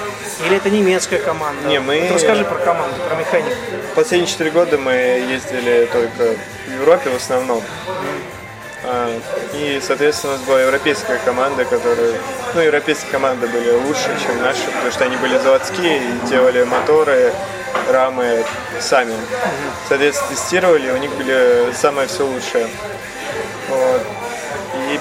или 0.46 0.56
это 0.56 0.70
немецкая 0.70 1.18
команда? 1.18 1.66
Не, 1.68 1.80
мы- 1.80 2.00
Вот 2.08 2.12
расскажи 2.16 2.44
про 2.44 2.56
команду, 2.56 2.94
про 3.08 3.16
механику. 3.16 3.56
Последние 3.94 4.30
четыре 4.30 4.50
года 4.50 4.78
мы 4.78 4.92
ездили 4.92 5.88
только 5.92 6.34
в 6.68 6.72
Европе 6.80 7.10
в 7.10 7.16
основном. 7.16 7.62
И, 9.54 9.80
соответственно, 9.82 10.34
у 10.34 10.36
нас 10.36 10.46
была 10.46 10.60
европейская 10.60 11.18
команда, 11.24 11.64
которая... 11.64 12.14
Ну, 12.54 12.60
европейские 12.60 13.10
команды 13.10 13.46
были 13.46 13.70
лучше, 13.70 14.10
чем 14.24 14.40
наши, 14.42 14.64
потому 14.66 14.92
что 14.92 15.04
они 15.04 15.16
были 15.16 15.38
заводские 15.38 15.98
и 15.98 16.26
делали 16.28 16.64
моторы, 16.64 17.32
рамы 17.90 18.44
сами. 18.80 19.14
Соответственно, 19.88 20.30
тестировали, 20.30 20.90
у 20.90 20.96
них 20.98 21.10
были 21.12 21.72
самое 21.74 22.08
все 22.08 22.26
лучшее. 22.26 22.68
Вот. 23.68 24.02
И 24.90 25.00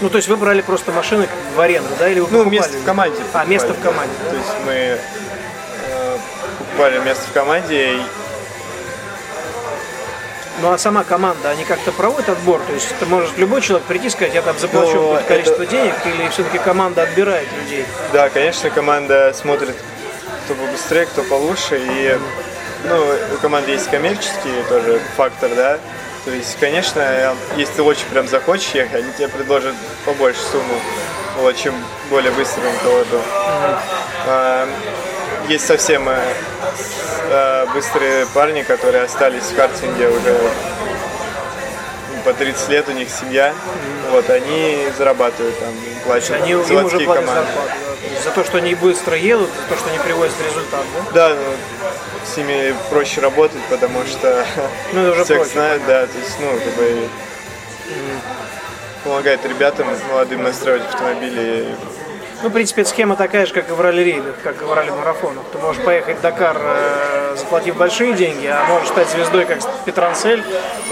Ну, 0.00 0.10
то 0.10 0.16
есть 0.16 0.28
вы 0.28 0.36
брали 0.36 0.60
просто 0.60 0.92
машины 0.92 1.28
в 1.56 1.60
аренду, 1.60 1.90
да, 1.98 2.08
или 2.08 2.20
вы 2.20 2.28
Ну, 2.30 2.44
место 2.44 2.78
в 2.78 2.84
команде. 2.84 3.16
А, 3.18 3.22
покупали, 3.24 3.48
место 3.50 3.74
в 3.74 3.82
да. 3.82 3.90
команде. 3.90 4.14
То 4.30 4.36
есть 4.36 4.54
мы 4.64 4.72
э, 4.72 4.98
покупали 6.58 6.98
место 7.00 7.24
в 7.28 7.32
команде. 7.32 7.98
Ну 10.60 10.72
а 10.72 10.78
сама 10.78 11.04
команда, 11.04 11.50
они 11.50 11.64
как-то 11.64 11.92
проводят 11.92 12.28
отбор? 12.28 12.60
То 12.66 12.72
есть 12.72 12.90
это 12.90 13.06
может 13.06 13.38
любой 13.38 13.60
человек 13.60 13.86
прийти 13.86 14.08
и 14.08 14.10
сказать, 14.10 14.34
я 14.34 14.42
там 14.42 14.58
заплачу 14.58 14.94
Ну, 14.94 15.02
какое-то 15.02 15.28
количество 15.28 15.62
это- 15.62 15.70
денег, 15.70 15.94
или 16.04 16.28
все-таки 16.30 16.58
команда 16.58 17.02
отбирает 17.02 17.46
людей? 17.62 17.86
Да, 18.12 18.28
конечно, 18.28 18.68
команда 18.70 19.32
смотрит, 19.34 19.76
кто 20.44 20.54
побыстрее, 20.54 21.06
кто 21.06 21.22
получше. 21.22 21.78
И 21.80 22.18
ну, 22.84 23.06
у 23.34 23.38
команды 23.38 23.70
есть 23.72 23.88
коммерческий 23.88 24.62
тоже 24.68 25.00
фактор, 25.16 25.50
да. 25.54 25.78
То 26.24 26.32
есть, 26.32 26.56
конечно, 26.58 27.34
если 27.56 27.74
ты 27.74 27.82
очень 27.82 28.06
прям 28.06 28.26
захочешь 28.26 28.70
ехать, 28.74 28.96
они 28.96 29.12
тебе 29.12 29.28
предложат 29.28 29.74
побольше 30.04 30.40
сумму, 30.40 30.74
вот, 31.38 31.56
чем 31.56 31.74
более 32.10 32.32
быстрому 32.32 32.70
пилоту. 32.82 33.20
А, 34.26 34.68
Есть 35.48 35.66
совсем 35.66 36.06
э, 36.08 36.18
э, 37.30 37.66
быстрые 37.72 38.26
парни, 38.34 38.62
которые 38.62 39.04
остались 39.04 39.44
в 39.44 39.56
картинге 39.56 40.08
уже 40.08 40.36
ну, 42.14 42.22
по 42.22 42.34
30 42.34 42.68
лет, 42.68 42.88
у 42.88 42.92
них 42.92 43.08
семья. 43.08 43.54
Вот, 44.10 44.28
они 44.28 44.86
зарабатывают 44.98 45.58
там, 45.58 45.72
платят 46.04 46.32
Они 46.32 46.50
им 46.52 46.60
уже 46.60 46.74
платят 46.74 47.06
команды. 47.06 47.32
зарплату. 47.32 47.70
да. 48.14 48.22
За 48.24 48.30
то, 48.30 48.44
что 48.44 48.58
они 48.58 48.74
быстро 48.74 49.16
едут, 49.16 49.48
за 49.48 49.74
то, 49.74 49.80
что 49.80 49.88
они 49.88 49.98
привозят 49.98 50.36
результат, 50.46 50.84
да? 50.94 51.28
Да, 51.28 51.34
ну, 51.34 52.30
с 52.30 52.36
ними 52.36 52.74
проще 52.90 53.22
работать, 53.22 53.62
потому 53.70 54.04
что 54.04 54.44
Ну, 54.92 55.10
уже 55.12 55.24
всех 55.24 55.38
проще, 55.38 55.52
знают, 55.52 55.82
да, 55.86 56.06
то 56.06 56.18
есть, 56.18 56.36
ну, 56.40 56.50
как 56.52 56.74
бы 56.74 57.08
помогает 59.04 59.46
ребятам 59.46 59.86
молодым 60.10 60.42
настраивать 60.42 60.84
автомобили. 60.84 61.74
Ну, 62.40 62.50
в 62.50 62.52
принципе, 62.52 62.84
схема 62.84 63.16
такая 63.16 63.46
же, 63.46 63.52
как 63.52 63.68
и 63.68 63.72
в 63.72 63.80
ралли-рейдах, 63.80 64.36
как 64.44 64.62
и 64.62 64.64
в 64.64 64.72
ралли-марафонах. 64.72 65.42
Ты 65.52 65.58
можешь 65.58 65.82
поехать 65.82 66.18
в 66.18 66.20
Дакар, 66.20 66.56
э, 66.60 67.34
заплатив 67.36 67.76
большие 67.76 68.12
деньги, 68.12 68.46
а 68.46 68.64
можешь 68.68 68.88
стать 68.88 69.08
звездой, 69.10 69.44
как 69.44 69.58
Петрансель, 69.84 70.44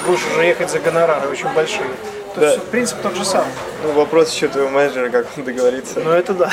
будешь 0.04 0.26
уже 0.32 0.44
ехать 0.44 0.70
за 0.70 0.80
гонорары 0.80 1.28
очень 1.28 1.48
большие. 1.54 1.86
То 2.36 2.40
Да. 2.42 2.46
есть, 2.52 2.58
в 2.64 2.66
принципе, 2.66 3.00
тот 3.02 3.14
же 3.16 3.24
самый. 3.24 3.48
Ну, 3.82 3.92
вопрос 3.92 4.30
еще 4.32 4.48
твоего 4.48 4.68
менеджера, 4.68 5.08
как 5.08 5.26
он 5.38 5.44
договорится. 5.44 6.00
Ну, 6.00 6.10
это 6.10 6.34
да. 6.34 6.52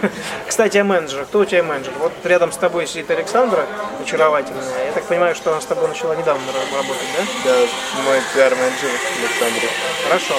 Кстати, 0.46 0.78
о 0.78 0.84
менеджере. 0.84 1.24
Кто 1.24 1.40
у 1.40 1.44
тебя 1.44 1.64
менеджер? 1.64 1.92
Вот 1.98 2.12
рядом 2.22 2.52
с 2.52 2.56
тобой 2.56 2.86
сидит 2.86 3.10
Александра, 3.10 3.66
очаровательная. 4.00 4.62
Я 4.86 4.92
так 4.92 5.02
понимаю, 5.04 5.34
что 5.34 5.50
она 5.50 5.60
с 5.60 5.64
тобой 5.64 5.88
начала 5.88 6.14
недавно 6.14 6.40
ра- 6.50 6.76
работать, 6.76 7.08
да? 7.18 7.50
Да, 7.50 7.56
мой 8.04 8.18
пиар-менеджер 8.34 8.90
Александр. 9.20 9.68
Хорошо. 10.06 10.34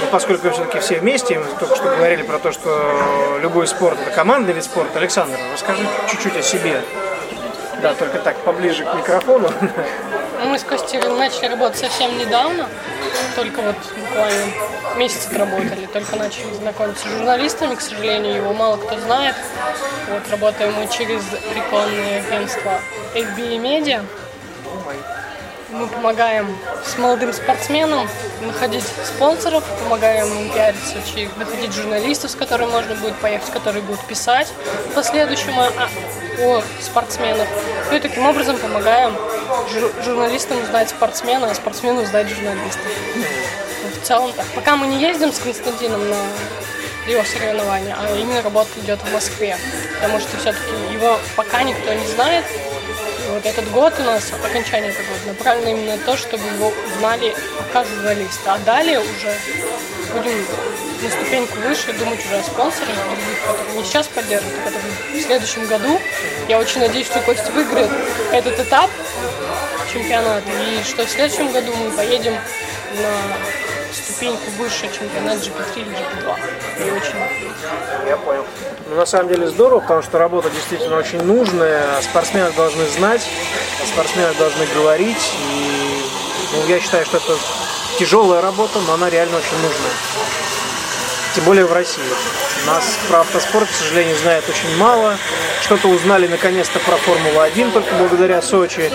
Но 0.00 0.06
поскольку 0.12 0.50
все-таки 0.50 0.78
все 0.78 1.00
вместе, 1.00 1.38
мы 1.40 1.46
только 1.58 1.74
что 1.74 1.84
говорили 1.84 2.22
про 2.22 2.38
то, 2.38 2.52
что 2.52 3.38
любой 3.42 3.66
спорт– 3.66 3.98
это 4.00 4.12
командный 4.12 4.52
вид 4.52 4.62
спорта. 4.64 4.98
Александр, 4.98 5.36
расскажи 5.52 5.82
чуть-чуть 6.08 6.36
о 6.36 6.42
себе. 6.42 6.80
Да, 7.82 7.94
только 7.94 8.18
так, 8.20 8.36
поближе 8.38 8.84
к 8.84 8.94
микрофону. 8.94 9.50
Мы 10.46 10.60
с 10.60 10.62
Костей 10.62 11.00
начали 11.00 11.48
работать 11.48 11.78
совсем 11.78 12.16
недавно, 12.18 12.68
только 13.34 13.62
вот 13.62 13.76
буквально 13.96 14.46
месяц 14.96 15.26
отработали, 15.26 15.86
только 15.86 16.14
начали 16.14 16.54
знакомиться 16.54 17.08
с 17.08 17.10
журналистами, 17.10 17.74
к 17.74 17.80
сожалению, 17.80 18.36
его 18.36 18.52
мало 18.52 18.76
кто 18.76 18.98
знает. 19.00 19.34
Вот 20.08 20.30
работаем 20.30 20.72
мы 20.74 20.86
через 20.86 21.22
рекламное 21.52 22.20
агентство 22.20 22.80
FBA 23.14 23.58
Media. 23.58 24.04
Мы 25.76 25.88
помогаем 25.88 26.56
с 26.86 26.96
молодым 26.96 27.34
спортсменам 27.34 28.08
находить 28.40 28.84
спонсоров, 29.04 29.62
помогаем 29.82 30.26
им 30.26 30.50
пиариться, 30.50 30.96
находить 31.36 31.72
журналистов, 31.74 32.30
с 32.30 32.34
которыми 32.34 32.70
можно 32.70 32.94
будет 32.94 33.14
поехать, 33.16 33.50
которые 33.50 33.82
будут 33.82 34.00
писать 34.06 34.48
в 34.90 34.94
последующем 34.94 35.52
о, 35.58 35.68
о 36.40 36.62
спортсменах. 36.80 37.46
Ну 37.90 37.96
и 37.96 38.00
таким 38.00 38.26
образом 38.26 38.56
помогаем 38.56 39.14
жур- 39.70 39.92
журналистам 40.02 40.62
узнать 40.62 40.88
спортсмена, 40.88 41.50
а 41.50 41.54
спортсмену 41.54 42.02
узнать 42.02 42.28
журналиста. 42.30 42.80
Ну, 43.14 43.22
В 44.00 44.06
целом 44.06 44.32
так. 44.32 44.46
Пока 44.54 44.76
мы 44.76 44.86
не 44.86 44.98
ездим 44.98 45.30
с 45.30 45.38
Константином 45.38 46.08
на 46.08 46.16
его 47.06 47.22
соревнования, 47.22 47.94
а 48.00 48.16
именно 48.16 48.40
работа 48.40 48.70
идет 48.82 48.98
в 49.00 49.12
Москве, 49.12 49.58
потому 50.00 50.20
что 50.20 50.38
все-таки 50.38 50.72
его 50.92 51.18
пока 51.36 51.62
никто 51.62 51.92
не 51.92 52.06
знает, 52.06 52.44
вот 53.36 53.44
этот 53.44 53.70
год 53.70 53.92
у 53.98 54.02
нас, 54.02 54.32
окончание 54.32 54.90
этого 54.90 55.06
года, 55.06 55.28
направлено 55.28 55.70
именно 55.70 55.96
на 55.96 56.02
то, 56.02 56.16
чтобы 56.16 56.42
его 56.48 56.72
узнали 56.94 57.34
как 57.72 57.86
журналиста. 57.86 58.54
А 58.54 58.58
далее 58.58 58.98
уже 58.98 59.34
будем 60.14 60.46
на 61.02 61.10
ступеньку 61.10 61.58
выше 61.60 61.92
думать 61.92 62.24
уже 62.24 62.38
о 62.38 62.42
спонсорах 62.42 62.94
других, 62.94 63.42
которые 63.46 63.76
не 63.76 63.84
сейчас 63.84 64.06
поддерживают, 64.06 64.58
а 64.58 64.64
которые 64.64 64.92
в 65.12 65.26
следующем 65.26 65.66
году. 65.66 66.00
Я 66.48 66.58
очень 66.58 66.80
надеюсь, 66.80 67.06
что 67.06 67.20
Костя 67.20 67.52
выиграет 67.52 67.90
этот 68.32 68.58
этап 68.58 68.90
чемпионата, 69.92 70.48
и 70.50 70.82
что 70.82 71.04
в 71.04 71.10
следующем 71.10 71.52
году 71.52 71.74
мы 71.76 71.90
поедем 71.90 72.32
на 72.32 73.75
ступеньку 73.92 74.50
выше 74.58 74.88
чемпионат 74.92 75.38
GP3 75.38 75.80
или 75.80 75.90
GP2. 75.90 76.86
И 76.86 76.90
очень 76.90 78.08
Я 78.08 78.16
понял. 78.16 78.44
Ну, 78.88 78.96
на 78.96 79.06
самом 79.06 79.28
деле 79.28 79.48
здорово, 79.48 79.80
потому 79.80 80.02
что 80.02 80.18
работа 80.18 80.50
действительно 80.50 80.96
очень 80.96 81.22
нужная. 81.22 81.98
О 81.98 82.02
спортсменах 82.02 82.54
должны 82.54 82.86
знать, 82.86 83.26
о 83.82 83.86
спортсменах 83.86 84.36
должны 84.38 84.66
говорить. 84.74 85.32
И 85.50 86.02
ну, 86.52 86.66
я 86.68 86.80
считаю, 86.80 87.04
что 87.04 87.16
это 87.16 87.36
тяжелая 87.98 88.40
работа, 88.40 88.78
но 88.86 88.94
она 88.94 89.10
реально 89.10 89.38
очень 89.38 89.56
нужная. 89.56 89.92
Тем 91.36 91.44
более 91.44 91.66
в 91.66 91.72
России. 91.74 92.02
Нас 92.66 92.96
про 93.10 93.20
автоспорт, 93.20 93.68
к 93.68 93.70
сожалению, 93.70 94.16
знают 94.16 94.48
очень 94.48 94.74
мало. 94.78 95.18
Что-то 95.60 95.88
узнали 95.88 96.26
наконец-то 96.28 96.78
про 96.78 96.96
Формулу-1 96.96 97.72
только 97.72 97.94
благодаря 97.96 98.40
Сочи. 98.40 98.90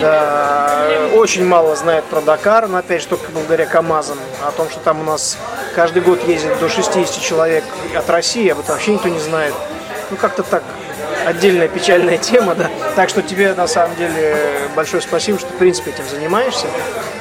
Да, 0.00 0.88
очень 1.14 1.44
мало 1.44 1.76
знают 1.76 2.04
про 2.06 2.20
Дакар, 2.20 2.66
но 2.66 2.78
опять 2.78 3.02
же 3.02 3.06
только 3.06 3.30
благодаря 3.30 3.64
КАМАЗам. 3.64 4.18
О 4.44 4.50
том, 4.50 4.68
что 4.68 4.80
там 4.80 5.02
у 5.02 5.04
нас 5.04 5.38
каждый 5.76 6.02
год 6.02 6.26
ездит 6.26 6.58
до 6.58 6.68
60 6.68 7.22
человек 7.22 7.62
от 7.94 8.10
России, 8.10 8.48
об 8.48 8.58
этом 8.58 8.74
вообще 8.74 8.94
никто 8.94 9.08
не 9.08 9.20
знает. 9.20 9.54
Ну 10.10 10.16
как-то 10.16 10.42
так 10.42 10.64
отдельная 11.24 11.68
печальная 11.68 12.18
тема, 12.18 12.56
да. 12.56 12.68
Так 12.96 13.08
что 13.08 13.22
тебе 13.22 13.54
на 13.54 13.68
самом 13.68 13.94
деле 13.94 14.36
большое 14.74 15.00
спасибо, 15.00 15.38
что 15.38 15.46
в 15.46 15.58
принципе 15.58 15.92
этим 15.92 16.08
занимаешься, 16.08 16.66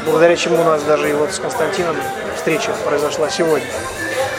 благодаря 0.04 0.36
чему 0.36 0.60
у 0.60 0.64
нас 0.64 0.82
даже 0.82 1.12
и 1.12 1.14
вот 1.14 1.32
с 1.32 1.38
Константином 1.38 1.96
встреча 2.36 2.72
произошла 2.84 3.30
сегодня. 3.30 3.68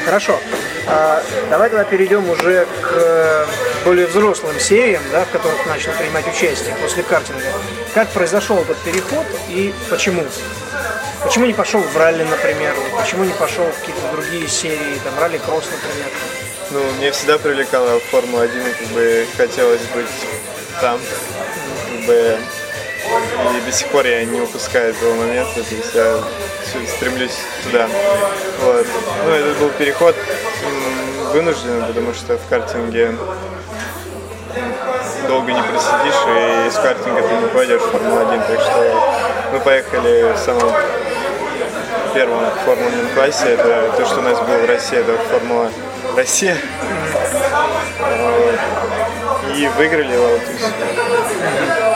Хорошо. 0.08 0.40
А, 0.86 1.22
давай 1.50 1.68
тогда 1.68 1.84
перейдем 1.84 2.30
уже 2.30 2.64
к 2.80 2.92
э, 2.94 3.46
более 3.84 4.06
взрослым 4.06 4.58
сериям, 4.58 5.02
да, 5.12 5.26
в 5.26 5.28
которых 5.28 5.66
начал 5.66 5.92
принимать 5.92 6.26
участие 6.26 6.74
после 6.80 7.02
картинга. 7.02 7.44
Как 7.92 8.08
произошел 8.08 8.56
этот 8.56 8.78
переход 8.78 9.26
и 9.50 9.74
почему? 9.90 10.24
Почему 11.22 11.44
не 11.44 11.52
пошел 11.52 11.82
в 11.82 11.94
ралли, 11.94 12.24
например? 12.24 12.74
Почему 12.98 13.24
не 13.24 13.34
пошел 13.34 13.66
в 13.66 13.80
какие-то 13.80 14.00
другие 14.12 14.48
серии, 14.48 14.98
там, 15.04 15.12
ралли-кросс, 15.20 15.64
например? 15.66 16.10
Ну, 16.70 16.80
мне 16.96 17.10
всегда 17.12 17.36
привлекала 17.36 18.00
Формула-1, 18.10 18.70
и 18.70 18.72
как 18.72 18.88
бы 18.94 19.26
хотелось 19.36 19.82
быть 19.94 20.06
там. 20.80 20.98
Как 21.90 22.06
бы, 22.06 22.38
и 23.58 23.60
до 23.66 23.72
сих 23.72 23.88
пор 23.88 24.06
я 24.06 24.24
не 24.24 24.40
упускаю 24.40 24.94
этого 24.94 25.14
момента, 25.16 25.62
то 25.62 25.74
есть 25.74 25.94
я 25.94 26.18
стремлюсь 26.86 27.38
туда. 27.64 27.88
Вот. 28.62 28.86
Ну, 29.24 29.30
это 29.30 29.58
был 29.58 29.70
переход 29.70 30.16
вынужденный, 31.32 31.86
потому 31.86 32.14
что 32.14 32.36
в 32.36 32.48
картинге 32.48 33.14
долго 35.26 35.52
не 35.52 35.62
просидишь, 35.62 36.14
и 36.26 36.68
из 36.68 36.74
картинга 36.74 37.22
ты 37.22 37.36
не 37.36 37.46
пойдешь 37.48 37.82
в 37.82 37.90
Формулу-1, 37.90 38.46
так 38.46 38.60
что 38.60 39.02
мы 39.52 39.60
поехали 39.60 40.32
в 40.32 40.38
самом 40.38 40.72
первом 42.14 42.44
формульном 42.64 43.08
классе, 43.14 43.50
это 43.50 43.92
то, 43.96 44.06
что 44.06 44.20
у 44.20 44.22
нас 44.22 44.38
было 44.40 44.58
в 44.58 44.66
России, 44.66 44.98
это 44.98 45.16
Формула 45.30 45.70
Россия. 46.16 46.56
Вот. 47.98 48.58
И 49.56 49.68
выиграли 49.76 50.12
его. 50.12 50.28
есть 50.28 51.87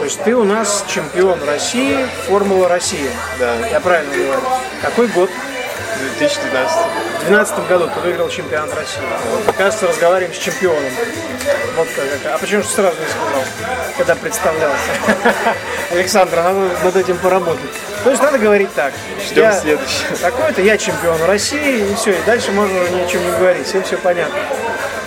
То 0.00 0.04
есть 0.04 0.22
ты 0.24 0.34
у 0.34 0.44
нас 0.44 0.82
чемпион 0.88 1.44
России, 1.44 1.94
Формула 2.26 2.68
России. 2.70 3.10
Да, 3.38 3.54
Я 3.70 3.80
правильно 3.80 4.10
говорю? 4.14 4.40
Какой 4.80 5.08
год? 5.08 5.28
в 5.30 6.18
2012. 6.18 6.76
В 6.78 7.28
2012 7.28 7.68
году 7.68 7.90
ты 7.94 8.00
выиграл 8.00 8.30
чемпионат 8.30 8.74
России. 8.74 9.02
Вот, 9.30 9.46
оказывается, 9.46 9.88
разговариваем 9.88 10.34
с 10.34 10.38
чемпионом. 10.38 10.90
Вот 11.76 11.86
как. 11.94 12.34
А 12.34 12.38
почему 12.38 12.62
же 12.62 12.68
сразу 12.68 12.96
не 12.98 13.06
сказал, 13.06 13.44
когда 13.98 14.14
представлялся? 14.14 14.78
Александр, 15.90 16.36
надо 16.36 16.70
над 16.82 16.96
этим 16.96 17.18
поработать. 17.18 17.70
То 18.02 18.08
есть 18.10 18.22
надо 18.22 18.38
говорить 18.38 18.72
так. 18.74 18.94
Ждем 19.22 19.42
Я 19.42 19.52
следующего. 19.52 20.16
Такой-то, 20.22 20.62
я 20.62 20.78
чемпион 20.78 21.22
России, 21.24 21.90
и 21.90 21.94
все, 21.94 22.12
и 22.12 22.22
дальше 22.24 22.50
можно 22.52 22.80
уже 22.82 22.92
ни 22.92 23.02
о 23.02 23.06
чем 23.06 23.22
не 23.22 23.32
говорить, 23.32 23.66
всем 23.66 23.82
все 23.82 23.98
понятно. 23.98 24.38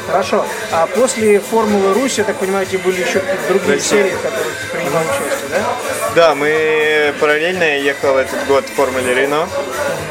Хорошо. 0.08 0.46
А 0.72 0.86
после 0.86 1.40
Формулы 1.40 1.94
Руси, 1.96 2.22
я 2.22 2.26
так 2.26 2.36
понимаю, 2.36 2.68
эти 2.68 2.76
были 2.76 3.02
еще 3.02 3.20
какие-то 3.20 3.48
другие 3.48 3.76
Россия. 3.76 4.04
серии, 4.04 4.16
ты 4.72 4.73
принимал 4.94 5.04
участие, 5.04 5.50
да? 5.50 6.14
Да, 6.16 6.36
мы 6.36 7.14
параллельно 7.20 7.78
ехал 7.80 8.18
этот 8.18 8.46
год 8.48 8.66
в 8.66 8.74
Формуле 8.74 9.14
Рено, 9.14 9.48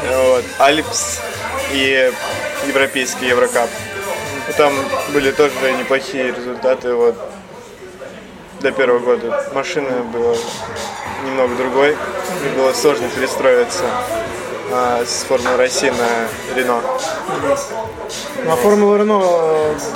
вот, 0.09 0.43
Альпс 0.59 1.19
и 1.71 2.11
европейский 2.67 3.27
Еврокап. 3.27 3.69
Ну, 4.47 4.53
Там 4.57 4.73
были 5.13 5.31
тоже 5.31 5.53
неплохие 5.79 6.33
результаты. 6.33 6.93
Вот. 6.93 7.15
Для 8.59 8.71
первого 8.71 8.99
года 8.99 9.49
машина 9.53 9.89
была 10.13 10.35
немного 11.25 11.55
другой, 11.55 11.97
было 12.55 12.73
сложно 12.73 13.09
перестроиться 13.09 13.83
а, 14.75 15.05
с 15.05 15.23
Формулы 15.23 15.57
России 15.57 15.89
на 15.89 16.55
Рено. 16.55 16.81
Ну, 18.43 18.51
а 18.51 18.55
Формула 18.55 18.97
Рено 18.97 19.21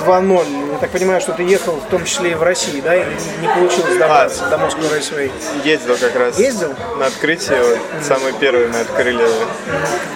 2.0, 0.06 0.72
я 0.72 0.78
так 0.78 0.90
понимаю, 0.90 1.20
что 1.20 1.32
ты 1.32 1.42
ехал 1.42 1.74
в 1.74 1.86
том 1.90 2.04
числе 2.04 2.32
и 2.32 2.34
в 2.34 2.42
России, 2.44 2.80
да, 2.80 2.94
и 2.94 3.04
не 3.40 3.48
получилось 3.48 3.96
добраться 3.96 4.48
до 4.48 4.56
Moscow 4.56 4.88
Raceway. 4.96 5.32
Ездил 5.64 5.96
как 5.96 6.14
раз 6.14 6.38
Ездил? 6.38 6.74
на 6.96 7.06
открытие, 7.06 7.60
вот, 7.60 7.78
самый 8.02 8.32
первый 8.34 8.68
мы 8.68 8.80
открыли 8.80 9.26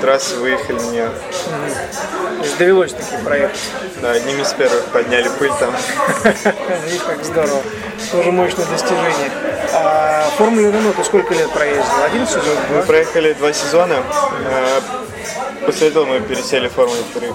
трассу, 0.01 0.37
выехали 0.41 0.79
на 0.79 0.91
нее. 0.91 1.11
То 2.39 2.45
есть 2.45 2.59
довелось 2.59 2.93
таки 2.93 3.17
проехать. 3.25 3.59
Да, 4.01 4.13
одним 4.13 4.41
из 4.41 4.53
первых 4.53 4.85
подняли 4.87 5.29
пыль 5.39 5.53
там. 5.59 5.75
Видишь, 6.87 7.03
как 7.03 7.25
здорово. 7.25 7.63
Тоже 8.11 8.33
мощное 8.33 8.67
достижение. 8.67 9.31
А 9.73 10.31
Формуле 10.37 10.71
Рено 10.71 10.93
ты 10.93 11.05
сколько 11.05 11.35
лет 11.35 11.51
проездил? 11.51 12.03
Один 12.05 12.27
сезон? 12.27 12.57
Мы 12.71 12.77
Два? 12.77 12.83
проехали 12.83 13.33
два 13.35 13.53
сезона. 13.53 14.03
э, 14.45 14.81
После 15.67 15.89
этого 15.89 16.05
мы 16.07 16.21
пересели 16.21 16.69
в 16.69 16.73
Формулу 16.73 16.99
3. 17.15 17.29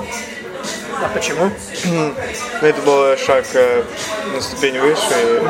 А 1.04 1.10
почему? 1.14 1.50
Ну, 1.86 2.14
это 2.62 2.82
был 2.82 3.18
шаг 3.18 3.46
э, 3.54 3.84
на 4.34 4.42
ступень 4.42 4.80
выше. 4.80 5.42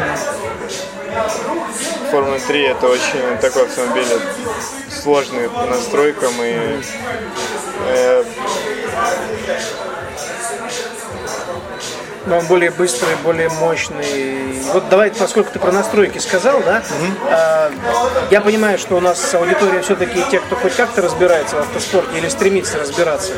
Формула 2.11 2.39
3 2.39 2.63
это 2.63 2.87
очень 2.87 3.37
такой 3.41 3.63
автомобиль 3.63 4.05
сложный 4.89 5.49
по 5.49 5.65
настройкам 5.65 6.33
и 6.41 6.81
э, 7.87 8.23
Но 12.27 12.39
он 12.39 12.45
более 12.47 12.71
быстрый, 12.71 13.15
более 13.23 13.49
мощный. 13.49 14.61
Вот 14.73 14.89
давай, 14.89 15.11
поскольку 15.11 15.51
ты 15.51 15.59
про 15.59 15.71
настройки 15.71 16.17
сказал, 16.17 16.61
да, 16.65 16.83
а, 17.31 17.71
я 18.29 18.41
понимаю, 18.41 18.77
что 18.77 18.97
у 18.97 18.99
нас 18.99 19.33
аудитория 19.33 19.81
все-таки 19.81 20.21
те, 20.29 20.39
кто 20.39 20.57
хоть 20.57 20.75
как-то 20.75 21.01
разбирается 21.01 21.55
в 21.55 21.59
автоспорте 21.59 22.17
или 22.17 22.27
стремится 22.27 22.77
разбираться. 22.79 23.31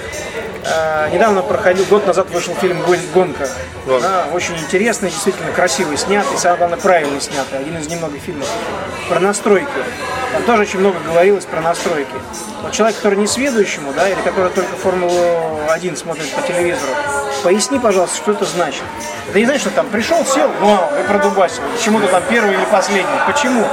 А, 0.66 1.10
недавно 1.10 1.42
проходил, 1.42 1.86
год 1.86 2.06
назад 2.06 2.30
вышел 2.32 2.54
фильм 2.56 2.82
«Гон- 2.82 3.00
«Гонка». 3.14 3.50
Гонка. 3.86 4.08
Да, 4.08 4.26
очень 4.34 4.58
интересный, 4.58 5.10
действительно 5.10 5.52
красивый 5.52 5.98
снятый, 5.98 6.38
самое 6.38 6.58
главное, 6.58 6.80
правильно 6.80 7.20
снятый. 7.22 7.60
Один 7.60 7.78
из 7.78 7.88
немногих 7.88 8.22
фильмов 8.22 8.48
про 9.08 9.20
настройки. 9.20 9.68
Там 10.34 10.44
тоже 10.44 10.64
очень 10.64 10.80
много 10.80 11.00
говорилось 11.00 11.46
про 11.46 11.62
настройки. 11.62 12.12
Вот 12.62 12.72
человек, 12.72 12.98
который 12.98 13.18
не 13.18 13.26
сведущему, 13.26 13.94
да, 13.94 14.10
или 14.10 14.20
который 14.22 14.52
только 14.52 14.76
Формулу-1 14.76 15.96
смотрит 15.96 16.30
по 16.32 16.42
телевизору, 16.42 16.92
поясни, 17.44 17.80
пожалуйста, 17.80 18.18
что 18.18 18.32
это 18.34 18.46
значит. 18.46 18.84
Это 19.30 19.40
не 19.40 19.46
значит, 19.46 19.62
что 19.62 19.72
там 19.72 19.88
пришел, 19.88 20.24
сел, 20.26 20.52
вау, 20.60 20.90
и 21.00 21.08
продубасил. 21.08 21.64
Почему-то 21.76 22.08
там 22.08 22.22
первый 22.30 22.54
или 22.54 22.66
последний. 22.66 23.20
Почему? 23.26 23.66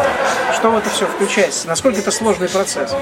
Что 0.55 0.71
в 0.71 0.79
это 0.79 0.89
все 0.89 1.07
включается? 1.07 1.67
Насколько 1.67 1.99
это 1.99 2.11
сложный 2.11 2.49
процесс? 2.49 2.95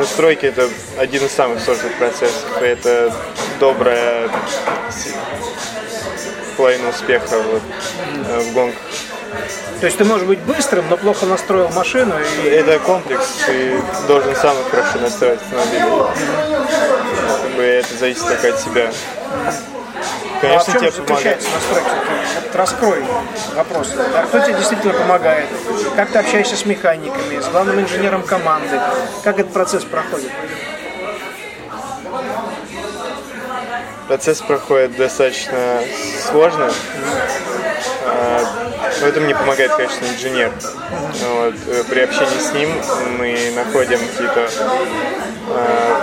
настройки 0.00 0.46
это 0.46 0.68
один 0.98 1.24
из 1.24 1.32
самых 1.32 1.60
сложных 1.60 1.94
процессов. 1.98 2.44
И 2.60 2.64
это 2.64 3.12
добрая 3.58 4.28
половина 6.56 6.90
успеха 6.90 7.38
вот, 7.38 7.62
э, 8.28 8.40
в 8.40 8.52
гонках. 8.52 8.80
То 9.80 9.86
есть 9.86 9.96
ты 9.96 10.04
можешь 10.04 10.26
быть 10.26 10.40
быстрым, 10.40 10.84
но 10.90 10.96
плохо 10.98 11.24
настроил 11.24 11.70
машину 11.70 12.14
и 12.44 12.48
Это 12.48 12.78
комплекс, 12.80 13.26
ты 13.46 13.80
должен 14.06 14.36
сам 14.36 14.54
хорошо 14.70 14.98
настроить 14.98 15.40
автомобиль. 15.40 15.82
Как 17.42 17.50
бы 17.56 17.62
это 17.62 17.94
зависит 17.94 18.26
только 18.26 18.48
от 18.48 18.60
себя. 18.60 18.90
а 18.90 19.50
в 19.50 20.40
Конечно, 20.40 20.72
чем 20.72 20.80
тебе 20.82 20.90
заключается 20.90 21.48
настройка? 21.54 21.90
Раскрой 22.52 23.04
вопрос. 23.54 23.88
Да, 24.12 24.22
кто 24.24 24.40
тебе 24.40 24.54
действительно 24.54 24.92
помогает? 24.92 25.46
Как 25.96 26.10
ты 26.10 26.18
общаешься 26.18 26.56
с 26.56 26.66
механиками, 26.66 27.40
с 27.40 27.48
главным 27.48 27.80
инженером 27.80 28.22
команды? 28.22 28.78
Как 29.24 29.38
этот 29.38 29.52
процесс 29.52 29.84
проходит? 29.84 30.30
Процесс 34.10 34.40
проходит 34.40 34.96
достаточно 34.96 35.84
сложно. 36.28 36.68
А, 38.04 38.44
В 39.00 39.04
этом 39.04 39.22
мне 39.22 39.36
помогает, 39.36 39.70
конечно, 39.70 40.04
инженер. 40.04 40.52
Вот. 41.28 41.54
Э, 41.68 41.84
При 41.88 42.00
общении 42.00 42.40
с 42.40 42.52
ним 42.52 42.70
мы 43.18 43.52
находим 43.54 44.00
какие-то 44.00 44.50
э, 45.46 45.94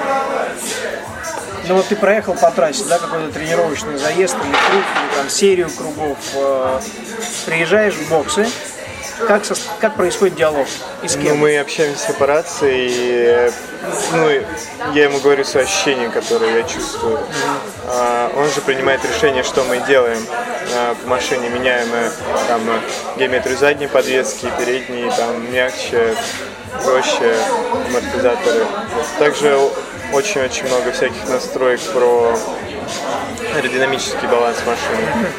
Ну 1.67 1.76
вот 1.76 1.88
ты 1.88 1.98
проехал 1.98 2.34
по 2.36 2.50
трассе, 2.50 2.86
да, 2.88 2.98
какой-то 2.98 3.30
тренировочный 3.34 3.98
заезд 3.98 4.36
или 4.36 4.54
круг, 4.54 4.84
или 5.04 5.17
там 5.17 5.30
серию 5.30 5.70
кругов. 5.70 6.17
э, 6.36 6.80
Приезжаешь 7.46 7.96
в 7.96 8.10
боксы, 8.10 8.48
как, 9.26 9.46
со- 9.46 9.56
как 9.80 9.96
происходит 9.96 10.36
диалог 10.36 10.68
и 11.04 11.08
с 11.08 11.16
Ну, 11.16 11.22
кем? 11.24 11.38
мы 11.38 11.58
общаемся 11.60 12.14
по 12.14 12.26
рации, 12.26 12.88
и 12.90 13.52
ну, 14.14 14.30
я 14.94 15.04
ему 15.06 15.20
говорю 15.20 15.44
свои 15.44 15.64
ощущения, 15.64 16.10
которые 16.10 16.58
я 16.58 16.64
чувствую. 16.64 17.20
А, 17.88 18.32
он 18.36 18.50
же 18.52 18.62
принимает 18.62 19.02
решение, 19.06 19.44
что 19.44 19.64
мы 19.64 19.78
делаем 19.88 20.24
а, 20.76 20.96
по 20.96 21.08
машине, 21.10 21.50
меняем 21.50 21.88
мы 21.90 22.12
там 22.48 22.62
э, 22.70 23.20
геометрию 23.20 23.58
задней 23.58 23.88
подвески, 23.88 24.52
передней, 24.60 25.10
там 25.16 25.52
мягче, 25.54 26.16
проще, 26.84 27.36
амортизаторы. 27.90 28.66
Также 29.20 29.58
очень-очень 30.14 30.68
много 30.68 30.92
всяких 30.92 31.28
настроек 31.30 31.80
про 31.94 32.38
аэродинамический 33.56 34.28
баланс 34.28 34.58
машины. 34.65 35.30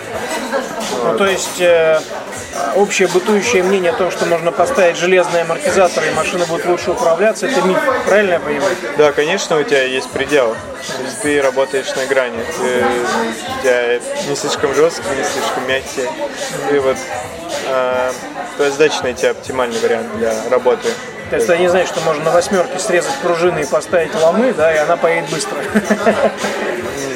Ну, 1.04 1.16
то 1.16 1.26
есть 1.26 1.60
э, 1.60 2.00
общее 2.76 3.08
бытующее 3.08 3.62
мнение 3.62 3.92
о 3.92 3.94
том, 3.94 4.10
что 4.10 4.26
можно 4.26 4.52
поставить 4.52 4.96
железные 4.96 5.42
амортизаторы 5.42 6.08
и 6.08 6.10
машина 6.12 6.44
будет 6.46 6.66
лучше 6.66 6.90
управляться, 6.90 7.46
это 7.46 7.60
миф, 7.62 7.78
правильно 8.06 8.32
я 8.32 8.40
понимаю? 8.40 8.76
Да, 8.96 9.12
конечно, 9.12 9.58
у 9.58 9.62
тебя 9.62 9.82
есть 9.84 10.08
предел. 10.10 10.54
То 10.54 11.02
есть 11.02 11.22
ты 11.22 11.42
работаешь 11.42 11.94
на 11.96 12.06
грани. 12.06 12.38
Ты, 12.58 12.84
у 12.84 13.62
тебя 13.62 14.00
не 14.28 14.36
слишком 14.36 14.74
жесткий, 14.74 15.08
не 15.16 15.24
слишком 15.24 15.66
мягкий. 15.68 16.08
И 16.72 16.78
вот 16.78 16.96
э, 17.66 18.12
твоя 18.56 18.70
задача 18.70 19.02
найти 19.02 19.26
оптимальный 19.26 19.78
вариант 19.80 20.16
для 20.16 20.34
работы. 20.50 20.88
То 21.30 21.36
есть 21.36 21.50
они 21.50 21.68
знают, 21.68 21.88
что 21.88 22.00
можно 22.00 22.24
на 22.24 22.30
восьмерке 22.30 22.78
срезать 22.78 23.14
пружины 23.22 23.60
и 23.60 23.66
поставить 23.66 24.14
ломы, 24.14 24.54
да, 24.54 24.74
и 24.74 24.78
она 24.78 24.96
поедет 24.96 25.30
быстро. 25.30 25.58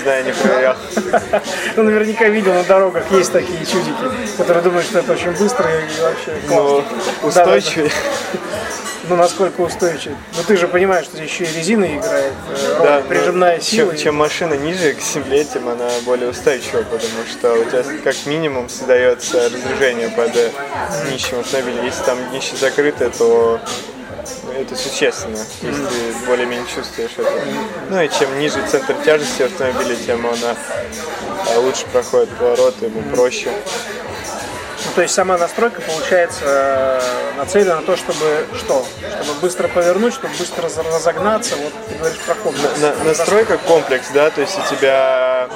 Знаю, 0.03 0.25
не 0.25 0.33
проверял. 0.33 0.77
Ну, 1.77 1.83
наверняка 1.85 2.29
видел 2.29 2.53
на 2.55 2.65
дорогах 2.65 3.05
есть 3.13 3.33
такие 3.33 3.59
чудики, 3.65 3.95
которые 4.37 4.63
думают, 4.63 4.87
что 4.87 4.99
это 4.99 5.13
очень 5.13 5.31
быстро 5.33 5.69
и 5.71 6.01
вообще 6.01 6.35
Но 6.49 6.85
классно. 7.21 7.43
устойчивый. 7.43 7.93
Ну, 9.09 9.17
насколько 9.17 9.61
устойчив. 9.63 10.13
Ну, 10.37 10.43
ты 10.47 10.57
же 10.57 10.69
понимаешь, 10.69 11.07
что 11.07 11.17
здесь 11.17 11.29
еще 11.31 11.45
и 11.45 11.57
резина 11.59 11.85
играет, 11.85 12.33
э, 12.49 12.77
роль, 12.79 12.87
Да, 12.87 13.03
прижимная 13.09 13.61
сила. 13.61 13.91
Чем, 13.93 13.99
чем 14.03 14.15
машина 14.17 14.55
ниже 14.55 14.95
к 14.95 15.01
земле, 15.01 15.45
тем 15.45 15.69
она 15.69 15.89
более 16.05 16.31
устойчива, 16.31 16.83
потому 16.83 17.27
что 17.31 17.53
у 17.55 17.65
тебя 17.65 17.83
как 18.05 18.15
минимум 18.27 18.69
создается 18.69 19.49
разрежение 19.51 20.09
под 20.11 20.33
днищем 21.09 21.41
автомобиля. 21.41 21.83
Если 21.83 22.05
там 22.05 22.17
днище 22.31 22.55
закрыто, 22.57 23.11
то 23.11 23.61
это 24.57 24.77
существенно, 24.77 25.39
если 25.63 25.85
ты 25.87 26.27
более-менее 26.27 26.67
чувствуешь 26.67 27.11
это. 27.17 27.31
Ну 27.91 28.01
и 28.01 28.09
чем 28.09 28.39
ниже 28.39 28.65
центр 28.69 28.95
тяжести 29.05 29.43
автомобиля, 29.43 29.97
тем 29.97 30.27
она 30.27 30.57
э, 31.51 31.59
лучше 31.59 31.87
проходит 31.93 32.31
повороты, 32.37 32.87
ему 32.87 33.03
проще. 33.15 33.51
Ну, 34.85 34.91
то 34.97 35.03
есть 35.03 35.15
сама 35.15 35.39
настройка 35.39 35.81
получается 35.81 36.41
э, 36.45 37.01
нацелена 37.39 37.77
на 37.77 37.83
то, 37.83 37.97
чтобы 37.97 38.47
что? 38.59 38.85
Чтобы 39.25 39.41
быстро 39.41 39.69
повернуть, 39.69 40.13
чтобы 40.15 40.35
быстро 40.35 40.63
раз- 40.65 40.77
разогнаться. 40.77 41.55
Вот 41.57 41.73
ты 41.89 41.95
говоришь 41.95 42.19
про 42.19 42.35
комплекс. 42.35 42.79
На- 42.81 43.05
настройка 43.05 43.59
комплекс, 43.59 44.07
да, 44.13 44.31
то 44.31 44.41
есть 44.41 44.59
у 44.59 44.75
тебя 44.75 45.49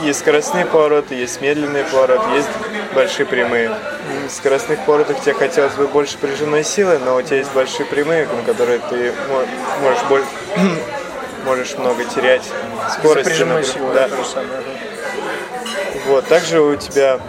есть 0.00 0.20
скоростные 0.20 0.64
повороты, 0.66 1.14
есть 1.14 1.40
медленные 1.40 1.84
повороты, 1.84 2.28
есть 2.36 2.48
большие 2.94 3.26
прямые. 3.26 3.70
В 4.28 4.30
скоростных 4.30 4.78
поворотах 4.84 5.20
тебе 5.20 5.34
хотелось 5.34 5.74
бы 5.74 5.86
больше 5.88 6.18
прижимной 6.18 6.64
силы, 6.64 6.98
но 6.98 7.16
у 7.16 7.22
тебя 7.22 7.38
есть 7.38 7.52
большие 7.52 7.86
прямые, 7.86 8.26
на 8.26 8.42
которые 8.42 8.78
ты 8.78 9.12
мо- 9.28 9.46
можешь, 9.82 10.02
боль- 10.08 10.24
можешь 11.44 11.74
много 11.76 12.04
терять 12.04 12.42
скорости. 12.98 13.28
Прижимной 13.28 13.64
силой. 13.64 13.94
да. 13.94 14.08
Вот. 16.06 16.26
Также 16.26 16.60
у 16.60 16.76
тебя 16.76 17.20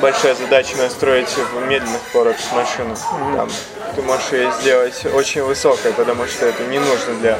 большая 0.00 0.34
задача 0.34 0.76
настроить 0.76 1.28
в 1.28 1.66
медленных 1.66 2.00
поворотах 2.12 2.40
машину. 2.52 2.96
Там 3.36 3.50
ты 3.94 4.02
можешь 4.02 4.32
ее 4.32 4.50
сделать 4.60 5.04
очень 5.12 5.42
высокой, 5.42 5.92
потому 5.92 6.26
что 6.26 6.46
это 6.46 6.62
не 6.64 6.78
нужно 6.78 7.14
для 7.20 7.38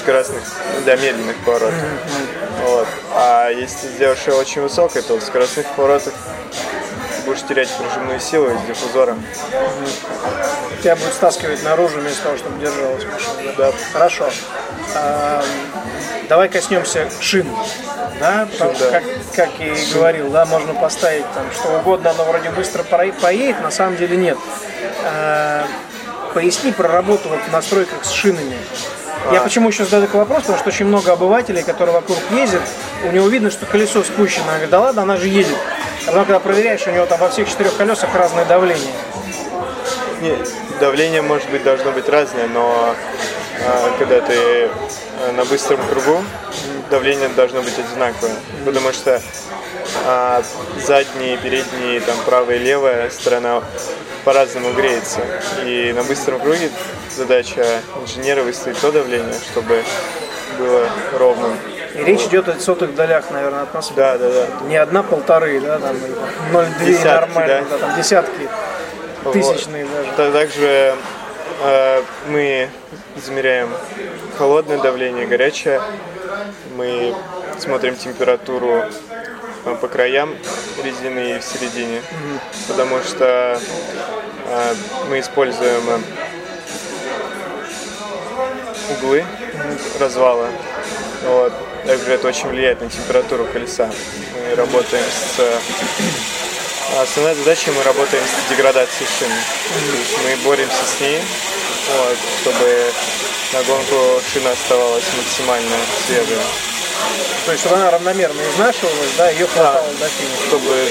скоростных, 0.00 0.42
для 0.84 0.96
медленных 0.96 1.36
поворотов. 1.44 1.74
Вот. 2.64 2.86
А 3.14 3.48
если 3.50 3.86
ты 3.86 3.94
сделаешь 3.94 4.26
ее 4.26 4.34
очень 4.34 4.62
высокой, 4.62 5.02
то 5.02 5.16
в 5.16 5.22
скоростных 5.22 5.66
поворотах 5.74 6.14
будешь 7.24 7.42
терять 7.42 7.70
пружинную 7.70 8.20
силу 8.20 8.50
с 8.50 8.66
диффузором. 8.66 9.22
Тебя 10.82 10.96
будет 10.96 11.14
стаскивать 11.14 11.62
наружу 11.62 12.00
вместо 12.00 12.22
того, 12.24 12.36
чтобы 12.36 12.60
держалась 12.60 13.04
машина. 13.04 13.52
Да. 13.56 13.72
Хорошо. 13.92 14.30
Давай 16.28 16.48
коснемся 16.48 17.08
шин. 17.20 17.46
Да, 18.18 18.48
потому 18.52 18.74
что, 18.74 18.90
да. 18.90 19.00
как, 19.00 19.04
как 19.34 19.50
я 19.58 19.74
и 19.74 19.92
говорил, 19.92 20.30
да, 20.30 20.44
можно 20.44 20.74
поставить 20.74 21.24
там 21.34 21.44
что 21.52 21.76
угодно, 21.78 22.10
оно 22.10 22.24
вроде 22.24 22.50
быстро 22.50 22.84
поедет, 22.84 23.60
на 23.62 23.70
самом 23.70 23.96
деле 23.96 24.16
нет. 24.16 24.38
А, 25.04 25.66
Поясни 26.34 26.72
про 26.72 26.88
работу 26.88 27.28
вот 27.28 27.40
в 27.40 27.52
настройках 27.52 28.04
с 28.04 28.10
шинами. 28.10 28.56
Я 29.30 29.40
А. 29.40 29.42
почему 29.42 29.68
еще 29.68 29.84
задаю 29.84 30.06
такой 30.06 30.20
вопрос, 30.20 30.42
потому 30.42 30.58
что 30.58 30.68
очень 30.68 30.86
много 30.86 31.12
обывателей, 31.12 31.62
которые 31.62 31.94
вокруг 31.94 32.18
ездят, 32.30 32.62
у 33.04 33.12
него 33.12 33.28
видно, 33.28 33.50
что 33.50 33.66
колесо 33.66 34.02
спущено. 34.02 34.46
Я 34.46 34.52
говорю, 34.52 34.70
да 34.70 34.80
ладно, 34.80 35.02
она 35.02 35.16
же 35.16 35.28
едет. 35.28 35.56
А 36.04 36.06
потом, 36.06 36.24
когда 36.24 36.40
проверяешь, 36.40 36.86
у 36.86 36.90
него 36.90 37.06
там 37.06 37.18
во 37.20 37.28
всех 37.28 37.48
четырех 37.48 37.76
колесах 37.76 38.14
разное 38.14 38.44
давление. 38.44 38.92
Не, 40.20 40.36
давление, 40.80 41.22
может 41.22 41.48
быть, 41.50 41.62
должно 41.62 41.92
быть 41.92 42.08
разное, 42.08 42.48
но 42.48 42.94
а, 43.64 43.96
когда 43.98 44.20
ты 44.20 44.68
а, 45.20 45.32
на 45.32 45.44
быстром 45.44 45.80
кругу, 45.88 46.22
давление 46.90 47.28
должно 47.28 47.62
быть 47.62 47.78
одинаковое. 47.78 48.34
Потому 48.64 48.92
что 48.92 49.20
а, 50.06 50.42
задние, 50.84 51.36
передние, 51.36 52.00
там, 52.00 52.16
правая 52.26 52.56
и 52.56 52.58
левая 52.58 53.10
сторона 53.10 53.62
по-разному 54.24 54.72
греется. 54.72 55.20
И 55.64 55.92
на 55.94 56.02
быстром 56.02 56.40
круге 56.40 56.70
задача 57.16 57.64
инженера 58.00 58.42
выставить 58.42 58.78
то 58.80 58.90
давление, 58.92 59.34
чтобы 59.52 59.82
было 60.58 60.88
ровным. 61.18 61.56
И 61.94 62.02
речь 62.04 62.22
идет 62.22 62.48
о 62.48 62.58
сотых 62.58 62.94
долях, 62.94 63.30
наверное, 63.30 63.62
атмосферы. 63.62 63.96
Да, 63.96 64.18
да, 64.18 64.30
да. 64.30 64.66
Не 64.66 64.76
одна 64.76 65.02
полторы, 65.02 65.60
да, 65.60 65.78
там 65.78 65.96
и 65.96 66.54
0,2 66.54 66.84
Десятки, 66.86 67.06
нормально, 67.06 67.64
да. 67.68 67.78
да, 67.78 67.86
там 67.86 67.96
десятки, 67.96 68.48
тысячные 69.32 69.84
даже. 69.86 70.08
Та- 70.16 70.30
Также 70.32 70.94
э, 71.62 72.02
мы 72.28 72.68
измеряем 73.16 73.68
холодное 74.38 74.78
давление, 74.78 75.26
горячее. 75.26 75.80
Мы 76.76 77.14
смотрим 77.58 77.94
температуру 77.96 78.84
э, 79.66 79.74
по 79.80 79.88
краям 79.88 80.34
резины 80.82 81.36
и 81.36 81.38
в 81.38 81.42
середине, 81.44 82.00
потому 82.68 83.00
что 83.02 83.58
э, 84.46 84.74
мы 85.10 85.20
используем 85.20 85.82
э, 85.90 85.98
углы 88.90 89.24
развала. 89.98 90.48
Вот. 91.24 91.52
Также 91.86 92.12
это 92.12 92.28
очень 92.28 92.48
влияет 92.48 92.80
на 92.80 92.88
температуру 92.88 93.44
колеса. 93.46 93.90
Мы 94.34 94.54
работаем 94.54 95.04
с 95.04 95.40
а 96.94 97.02
Основная 97.02 97.34
задача 97.34 97.72
мы 97.72 97.82
работаем 97.84 98.22
с 98.22 98.50
деградацией 98.50 99.08
шины. 99.18 99.34
То 99.90 99.96
есть 99.96 100.18
мы 100.24 100.44
боремся 100.44 100.84
с 100.84 101.00
ней, 101.00 101.22
вот, 101.96 102.18
чтобы 102.42 102.92
на 103.54 103.62
гонку 103.62 104.20
шина 104.30 104.50
оставалась 104.50 105.04
максимально 105.16 105.76
свежей. 106.06 106.36
То 107.46 107.52
есть, 107.52 107.64
чтобы 107.64 107.80
она 107.80 107.90
равномерно 107.92 108.40
изнашивалась, 108.42 109.10
да, 109.16 109.30
ее 109.30 109.46
хватало 109.46 109.88
до 109.98 110.06
финиша. 110.06 110.46
Чтобы 110.48 110.88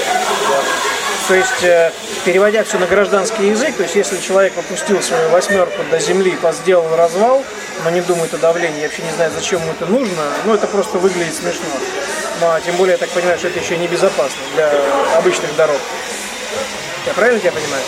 То 1.28 1.34
есть, 1.34 1.62
э, 1.62 1.92
переводя 2.24 2.64
все 2.64 2.78
на 2.78 2.86
гражданский 2.86 3.48
язык, 3.48 3.76
то 3.76 3.84
есть, 3.84 3.94
если 3.94 4.18
человек 4.18 4.52
опустил 4.58 5.00
свою 5.02 5.28
восьмерку 5.30 5.82
до 5.90 6.00
земли, 6.00 6.36
сделал 6.52 6.96
развал, 6.96 7.44
но 7.84 7.90
не 7.90 8.00
думает 8.00 8.32
о 8.34 8.38
давлении, 8.38 8.80
я 8.80 8.86
вообще 8.86 9.02
не 9.02 9.10
знаю, 9.12 9.30
зачем 9.34 9.60
ему 9.62 9.72
это 9.72 9.86
нужно, 9.86 10.22
ну, 10.44 10.54
это 10.54 10.66
просто 10.66 10.98
выглядит 10.98 11.34
смешно. 11.34 11.66
Ну, 12.40 12.46
а 12.50 12.60
тем 12.60 12.76
более, 12.76 12.92
я 12.92 12.98
так 12.98 13.10
понимаю, 13.10 13.38
что 13.38 13.48
это 13.48 13.60
еще 13.60 13.76
небезопасно 13.76 14.38
для 14.54 14.72
обычных 15.16 15.54
дорог. 15.56 15.78
Я 17.06 17.12
правильно 17.14 17.40
тебя 17.40 17.52
понимаю? 17.52 17.82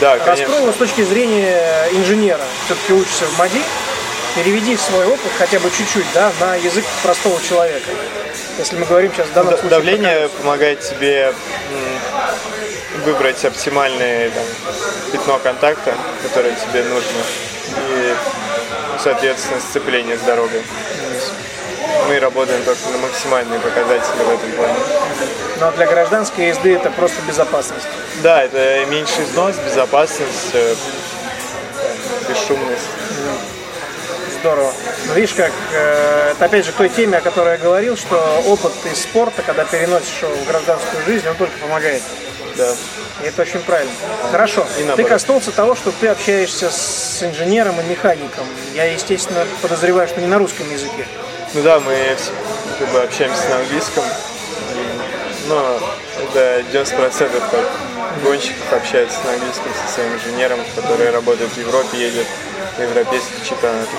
да, 0.00 0.14
Раскрой 0.16 0.36
конечно. 0.36 0.54
его 0.62 0.72
с 0.72 0.76
точки 0.76 1.02
зрения 1.02 1.88
инженера. 1.92 2.40
Все-таки 2.66 2.92
учишься 2.92 3.24
в 3.26 3.38
МАДИ. 3.38 3.62
Переведи 4.36 4.76
свой 4.76 5.06
опыт 5.06 5.32
хотя 5.38 5.58
бы 5.58 5.70
чуть-чуть, 5.76 6.06
да, 6.14 6.30
на 6.40 6.54
язык 6.54 6.84
простого 7.02 7.40
человека. 7.42 7.90
Если 8.58 8.76
мы 8.76 8.86
говорим 8.86 9.12
сейчас 9.12 9.26
в 9.26 9.32
данном 9.32 9.52
Да- 9.54 9.58
случае... 9.58 9.70
Давление 9.78 10.28
помогает 10.40 10.80
тебе 10.80 11.34
выбрать 13.04 13.44
оптимальное 13.44 14.30
там, 14.30 14.44
пятно 15.12 15.38
контакта, 15.38 15.94
которое 16.22 16.54
тебе 16.54 16.84
нужно, 16.84 17.18
и, 17.76 18.14
соответственно, 19.02 19.60
сцепление 19.60 20.16
с 20.16 20.20
дорогой. 20.20 20.62
мы 22.08 22.18
работаем 22.18 22.62
только 22.64 22.88
на 22.90 22.98
максимальные 22.98 23.60
показатели 23.60 24.22
в 24.22 24.30
этом 24.30 24.52
плане. 24.52 24.74
Но 25.60 25.70
для 25.72 25.86
гражданской 25.86 26.48
езды 26.48 26.74
это 26.74 26.90
просто 26.90 27.20
безопасность. 27.22 27.86
Да, 28.22 28.42
это 28.42 28.84
меньший 28.86 29.24
износ, 29.24 29.56
безопасность, 29.64 30.50
э, 30.54 30.74
бесшумность. 32.28 32.88
Здорово. 34.40 34.72
Ну, 35.06 35.14
видишь, 35.14 35.34
как 35.34 35.52
э, 35.72 36.32
это 36.32 36.44
опять 36.46 36.64
же 36.64 36.72
к 36.72 36.76
той 36.76 36.88
теме, 36.88 37.18
о 37.18 37.20
которой 37.20 37.52
я 37.52 37.58
говорил, 37.58 37.96
что 37.96 38.16
опыт 38.46 38.72
из 38.90 39.02
спорта, 39.02 39.42
когда 39.42 39.64
переносишь 39.64 40.22
его 40.22 40.32
в 40.32 40.46
гражданскую 40.46 41.04
жизнь, 41.04 41.28
он 41.28 41.36
только 41.36 41.58
помогает. 41.58 42.02
Да. 42.56 42.74
И 43.22 43.28
это 43.28 43.42
очень 43.42 43.60
правильно. 43.60 43.92
Хорошо. 44.30 44.66
И 44.78 44.96
ты 44.96 45.04
коснулся 45.04 45.52
того, 45.52 45.74
что 45.74 45.92
ты 45.92 46.08
общаешься 46.08 46.70
с 46.70 47.22
инженером 47.22 47.80
и 47.80 47.84
механиком. 47.84 48.46
Я, 48.74 48.84
естественно, 48.84 49.46
подозреваю, 49.62 50.08
что 50.08 50.20
не 50.20 50.26
на 50.26 50.38
русском 50.38 50.70
языке. 50.70 51.06
Ну 51.54 51.62
да, 51.62 51.80
мы 51.80 52.16
как 52.78 52.88
бы 52.90 53.00
общаемся 53.00 53.48
на 53.48 53.56
английском, 53.56 54.04
но 55.48 55.80
это 56.22 56.64
90% 56.72 57.50
как 57.50 57.64
гонщиков 58.22 58.72
общаются 58.72 59.18
на 59.24 59.32
английском 59.32 59.72
со 59.86 59.94
своим 59.94 60.14
инженером, 60.14 60.60
который 60.76 61.10
работает 61.10 61.50
в 61.50 61.58
Европе, 61.58 61.98
едет 61.98 62.26
на 62.78 62.82
европейских 62.84 63.44
чемпионатах. 63.48 63.98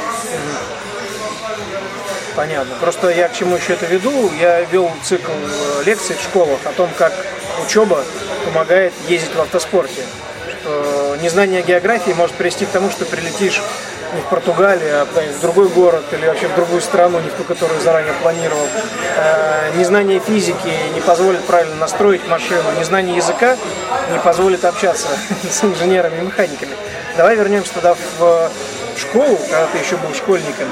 Понятно. 2.36 2.76
Просто 2.80 3.10
я 3.10 3.28
к 3.28 3.34
чему 3.36 3.58
еще 3.58 3.74
это 3.74 3.86
веду. 3.86 4.32
Я 4.40 4.62
вел 4.62 4.90
цикл 5.04 5.32
лекций 5.86 6.16
в 6.16 6.22
школах 6.24 6.60
о 6.66 6.72
том, 6.72 6.90
как 6.98 7.14
учеба 7.66 8.04
помогает 8.46 8.94
ездить 9.08 9.36
в 9.36 9.42
автоспорте. 9.42 10.04
Незнание 11.22 11.62
географии 11.62 12.12
может 12.12 12.36
привести 12.36 12.66
к 12.66 12.70
тому, 12.70 12.90
что 12.90 13.06
прилетишь 13.06 13.62
не 14.16 14.22
в 14.22 14.26
Португалию, 14.26 15.02
а 15.02 15.06
в 15.06 15.42
другой 15.42 15.70
город 15.70 16.04
или 16.12 16.26
вообще 16.26 16.48
в 16.48 16.56
другую 16.56 16.82
страну, 16.82 17.20
не 17.20 17.30
в 17.30 17.34
ту, 17.34 17.44
которую 17.44 17.80
заранее 17.82 18.14
планировал. 18.22 18.68
Э, 19.18 19.72
Незнание 19.78 20.20
физики 20.20 20.72
не 20.94 21.02
позволит 21.02 21.42
правильно 21.46 21.76
настроить 21.76 22.28
машину. 22.28 22.64
Незнание 22.78 23.16
языка 23.16 23.56
не 24.12 24.20
позволит 24.20 24.66
общаться 24.66 25.08
с 25.50 25.64
инженерами 25.64 26.20
и 26.20 26.26
механиками. 26.26 26.74
Давай 27.16 27.36
вернемся 27.36 27.74
тогда 27.74 27.96
в 28.20 28.52
школу, 28.98 29.38
когда 29.38 29.68
ты 29.68 29.78
еще 29.78 29.96
был 29.98 30.14
школьником. 30.14 30.68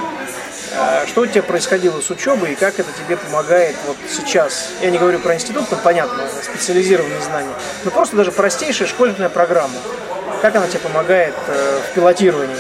А 0.76 1.06
Что 1.08 1.22
у 1.22 1.26
тебя 1.26 1.44
происходило 1.44 2.00
с 2.02 2.10
учебой 2.10 2.54
и 2.54 2.56
как 2.56 2.80
это 2.80 2.90
тебе 2.92 3.18
помогает 3.18 3.76
вот 3.88 3.98
сейчас? 4.10 4.70
Я 4.82 4.92
не 4.92 4.98
говорю 4.98 5.20
про 5.20 5.36
институт, 5.36 5.68
там 5.70 5.80
понятно, 5.84 6.24
специализированные 6.44 7.22
знания, 7.22 7.54
но 7.84 7.92
просто 7.92 8.16
даже 8.16 8.32
простейшая 8.32 8.88
школьная 8.88 9.30
программа. 9.30 9.76
Как 10.42 10.56
она 10.56 10.68
тебе 10.68 10.80
помогает 10.80 11.34
э, 11.48 11.80
в 11.90 11.96
пилотировании, 11.96 12.56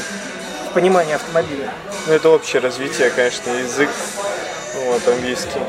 в 0.69 0.73
понимании 0.73 1.13
автомобиля? 1.13 1.71
Ну, 2.07 2.13
это 2.13 2.29
общее 2.29 2.61
развитие, 2.61 3.09
конечно, 3.11 3.51
язык, 3.51 3.89
вот, 4.85 5.07
английский. 5.07 5.61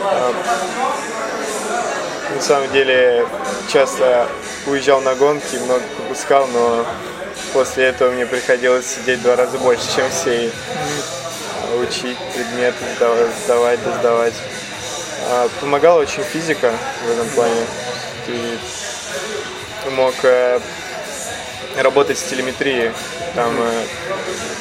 А, 0.00 0.32
на 2.34 2.40
самом 2.40 2.70
деле, 2.72 3.26
часто 3.70 4.26
уезжал 4.66 5.00
на 5.00 5.14
гонки, 5.14 5.56
много 5.56 5.82
пропускал, 5.96 6.46
но 6.46 6.86
после 7.52 7.86
этого 7.86 8.10
мне 8.10 8.26
приходилось 8.26 8.86
сидеть 8.86 9.20
в 9.20 9.22
два 9.22 9.36
раза 9.36 9.58
больше, 9.58 9.84
чем 9.94 10.08
все, 10.10 10.50
учить 11.76 12.18
предметы, 12.34 12.76
сдавать, 12.96 13.30
сдавать, 13.44 13.84
да 13.84 13.98
сдавать. 13.98 14.34
А, 15.30 15.48
Помогала 15.60 16.00
очень 16.00 16.22
физика 16.22 16.72
в 17.06 17.10
этом 17.10 17.28
плане. 17.30 17.66
Ты 18.26 19.90
мог 19.90 20.14
э, 20.22 20.60
работать 21.76 22.18
с 22.18 22.22
телеметрией. 22.24 22.92
Там 23.34 23.52
э, 23.58 23.82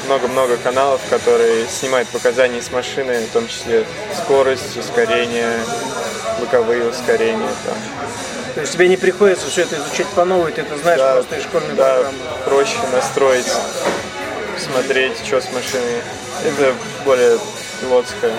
много-много 0.05 0.57
каналов, 0.57 1.01
которые 1.09 1.65
снимают 1.67 2.07
показания 2.09 2.61
с 2.61 2.71
машины, 2.71 3.19
в 3.21 3.33
том 3.33 3.47
числе 3.47 3.85
скорость, 4.15 4.77
ускорение, 4.77 5.59
боковые 6.39 6.87
ускорения. 6.89 7.49
Там. 7.65 7.75
То 8.55 8.61
есть 8.61 8.73
тебе 8.73 8.87
не 8.87 8.97
приходится 8.97 9.47
все 9.49 9.63
это 9.63 9.75
изучать 9.75 10.07
по 10.07 10.25
новой, 10.25 10.51
ты 10.51 10.61
это 10.61 10.77
знаешь 10.77 10.99
Да, 10.99 11.13
просто 11.15 11.35
из 11.37 11.43
школьной 11.43 11.75
да, 11.75 11.93
программы. 11.95 12.17
проще 12.45 12.77
настроить, 12.91 13.51
смотреть, 14.57 15.17
что 15.25 15.41
с 15.41 15.51
машиной. 15.51 16.01
Это 16.45 16.73
более 17.05 17.39
пилотское. 17.81 18.31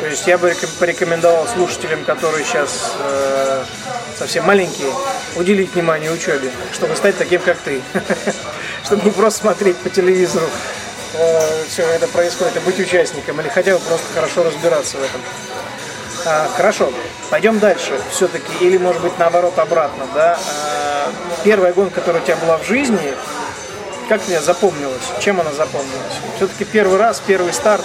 То 0.00 0.06
есть 0.06 0.26
я 0.26 0.38
бы 0.38 0.50
реком- 0.50 0.70
порекомендовал 0.78 1.46
слушателям, 1.46 2.04
которые 2.04 2.44
сейчас 2.44 2.92
э, 2.98 3.64
совсем 4.18 4.44
маленькие, 4.44 4.92
уделить 5.36 5.74
внимание 5.74 6.10
учебе, 6.10 6.50
чтобы 6.72 6.96
стать 6.96 7.18
таким, 7.18 7.40
как 7.42 7.58
ты. 7.58 7.82
Чтобы 8.84 9.04
не 9.04 9.10
просто 9.10 9.40
смотреть 9.40 9.76
по 9.76 9.90
телевизору 9.90 10.46
все 11.68 11.82
это 11.82 12.06
происходит, 12.08 12.56
а 12.56 12.60
быть 12.60 12.78
участником, 12.78 13.40
или 13.40 13.48
хотя 13.48 13.74
бы 13.74 13.80
просто 13.80 14.06
хорошо 14.14 14.42
разбираться 14.44 14.96
в 14.96 15.02
этом. 15.02 15.20
А, 16.26 16.48
хорошо, 16.56 16.92
пойдем 17.30 17.58
дальше 17.58 17.98
все-таки, 18.10 18.52
или 18.60 18.76
может 18.76 19.00
быть 19.02 19.18
наоборот 19.18 19.58
обратно, 19.58 20.06
да? 20.14 20.38
А, 20.38 21.12
первая 21.44 21.72
гонка, 21.72 22.00
которая 22.00 22.22
у 22.22 22.24
тебя 22.24 22.36
была 22.36 22.58
в 22.58 22.66
жизни, 22.66 23.14
как 24.10 24.24
тебе 24.24 24.40
запомнилась? 24.40 25.04
Чем 25.20 25.40
она 25.40 25.52
запомнилась? 25.52 26.14
Все-таки 26.34 26.64
первый 26.64 26.98
раз, 26.98 27.22
первый 27.24 27.52
старт 27.52 27.84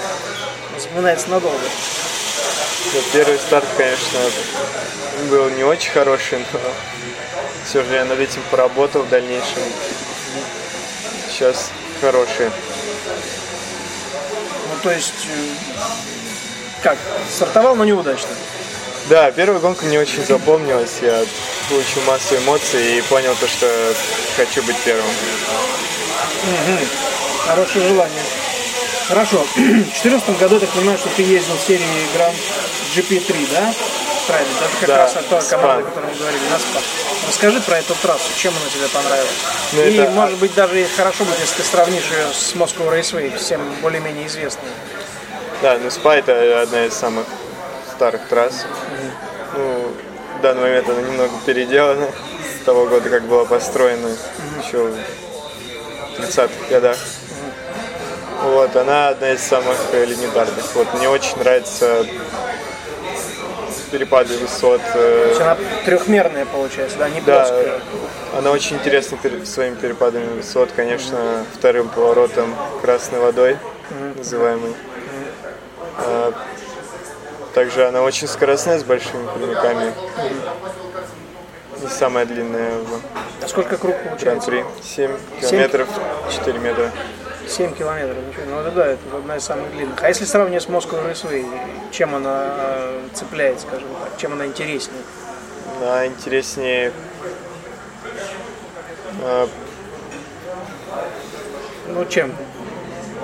запоминается 0.76 1.30
надолго. 1.30 1.60
Ну, 2.94 3.02
Первый 3.14 3.38
старт, 3.38 3.66
конечно, 3.78 4.20
был 5.30 5.52
не 5.52 5.64
очень 5.64 5.92
хороший, 5.92 6.40
но 6.52 6.60
все 7.64 7.84
же 7.84 7.94
я 7.94 8.06
над 8.06 8.20
этим 8.20 8.42
поработал 8.50 9.04
в 9.04 9.10
дальнейшем. 9.10 9.60
Сейчас 11.30 11.70
хороший. 12.02 12.50
Ну, 14.72 14.80
то 14.82 14.90
есть, 14.90 15.28
э, 15.28 15.54
как, 16.82 16.98
стартовал, 17.30 17.76
но 17.76 17.86
неудачно. 17.86 18.30
Да, 19.10 19.30
первая 19.30 19.60
гонка 19.60 19.86
мне 19.86 20.00
очень 20.00 20.26
запомнилась. 20.26 20.98
Я 21.04 21.24
получил 21.70 22.02
массу 22.08 22.36
эмоций 22.38 22.98
и 22.98 23.02
понял 23.04 23.36
то, 23.40 23.48
что 23.48 23.70
хочу 24.38 24.64
быть 24.64 24.78
первым. 24.84 25.06
Хорошее 27.48 27.88
желание. 27.90 28.22
Хорошо. 29.08 29.38
В 29.56 29.56
2014 29.56 30.40
году, 30.40 30.56
я 30.56 30.62
так 30.62 30.70
понимаю, 30.70 30.98
что 30.98 31.10
ты 31.16 31.22
ездил 31.22 31.56
в 31.56 31.62
серии 31.62 31.86
Grand 32.16 32.36
GP3, 32.96 33.48
да? 33.52 33.74
Правильно, 34.28 34.52
это 34.60 34.70
как 34.80 34.88
Да, 34.88 34.98
раз 34.98 35.14
та 35.30 35.42
Спа. 35.42 35.58
команда, 35.58 35.84
о 35.84 35.92
которой 35.92 36.06
мы 36.12 36.18
говорили, 36.18 36.42
на 36.50 36.58
СПА. 36.58 36.80
Расскажи 37.28 37.62
про 37.62 37.78
эту 37.78 37.94
трассу, 37.96 38.24
чем 38.38 38.54
она 38.60 38.70
тебе 38.74 38.88
понравилась. 38.88 39.30
Ну, 39.74 39.82
И, 39.84 39.96
это- 39.98 40.12
может 40.12 40.40
быть, 40.40 40.54
даже 40.56 40.88
хорошо 40.98 41.26
будет, 41.26 41.40
если 41.40 41.58
ты 41.62 41.64
сравнишь 41.64 42.06
ее 42.12 42.26
с 42.34 42.56
Moscow 42.56 42.90
Raceway, 42.92 43.38
всем 43.38 43.62
более-менее 43.82 44.26
известной. 44.26 44.70
Да, 45.62 45.78
ну 45.82 45.90
СПА 45.92 46.16
это 46.16 46.62
одна 46.64 46.86
из 46.86 46.94
самых 46.96 47.26
старых 47.96 48.28
трасс. 48.28 48.66
Ну, 49.56 49.92
в 50.40 50.42
данный 50.42 50.62
момент 50.64 50.90
она 50.90 51.02
немного 51.02 51.32
переделана 51.46 52.08
с 52.62 52.66
того 52.66 52.88
года, 52.88 53.10
как 53.10 53.24
была 53.26 53.46
построена 53.46 54.10
еще 54.66 54.78
в 54.80 54.96
30-х 56.20 56.50
годах. 56.70 56.98
Вот, 58.44 58.76
она 58.76 59.10
одна 59.10 59.32
из 59.32 59.42
самых 59.42 59.76
э, 59.92 60.06
легендарных. 60.06 60.64
Вот, 60.76 60.94
мне 60.94 61.10
очень 61.10 61.38
нравится 61.38 62.06
перепады 63.92 64.38
высот. 64.38 64.82
э, 64.94 64.94
То 65.24 65.30
есть 65.30 65.42
она 65.42 65.58
трехмерная 65.86 66.46
получается, 66.46 66.98
да, 66.98 67.10
не 67.10 67.22
Да, 67.22 67.40
плоская. 67.40 67.80
она 68.38 68.52
очень 68.52 68.76
интересна 68.78 69.18
своими 69.46 69.76
перепадами 69.76 70.28
высот, 70.38 70.70
конечно, 70.76 71.46
вторым 71.54 71.90
поворотом 71.90 72.54
красной 72.82 73.20
водой, 73.20 73.58
называемый. 74.16 74.76
А, 75.98 76.34
Также 77.54 77.88
она 77.88 78.02
очень 78.02 78.28
скоростная, 78.28 78.80
с 78.80 78.84
большими 78.84 79.26
прямиками. 79.38 79.94
И 81.86 81.88
самая 81.88 82.26
длинная 82.26 82.80
в 82.80 83.02
А 83.44 83.48
сколько 83.48 83.78
круг 83.78 83.96
получается? 84.04 84.50
Гран-при. 84.50 84.84
7 84.84 85.12
километров, 85.42 85.88
4 86.32 86.60
метра. 86.60 86.92
7 87.48 87.76
километров. 87.76 88.18
Ну 88.50 88.60
это 88.60 88.72
да, 88.72 88.86
это 88.88 89.18
одна 89.18 89.38
из 89.38 89.44
самых 89.44 89.72
длинных. 89.72 90.04
А 90.04 90.08
если 90.08 90.26
сравнивать 90.26 90.64
с 90.64 90.68
Moscow 90.68 91.06
Raceway, 91.08 91.46
чем 91.92 92.16
она 92.16 92.46
э, 92.48 93.08
цепляет, 93.14 93.60
скажем 93.60 93.88
так, 94.04 94.18
чем 94.20 94.34
она 94.34 94.48
интереснее? 94.48 95.02
Она 95.80 96.08
интереснее 96.08 96.92
а, 99.22 99.48
Ну 101.88 102.06
чем? 102.06 102.34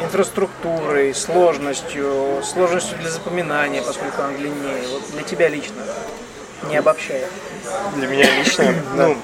Инфраструктурой, 0.04 1.16
сложностью, 1.16 2.42
сложностью 2.44 2.98
для 3.00 3.10
запоминания, 3.10 3.82
поскольку 3.82 4.22
она 4.22 4.34
длиннее. 4.38 4.88
Вот 4.92 5.12
для 5.12 5.24
тебя 5.24 5.48
лично, 5.48 5.82
не 6.70 6.78
обобщая. 6.78 7.28
Для 7.96 8.08
меня 8.08 8.26
лично, 8.40 8.74
ну, 8.96 9.18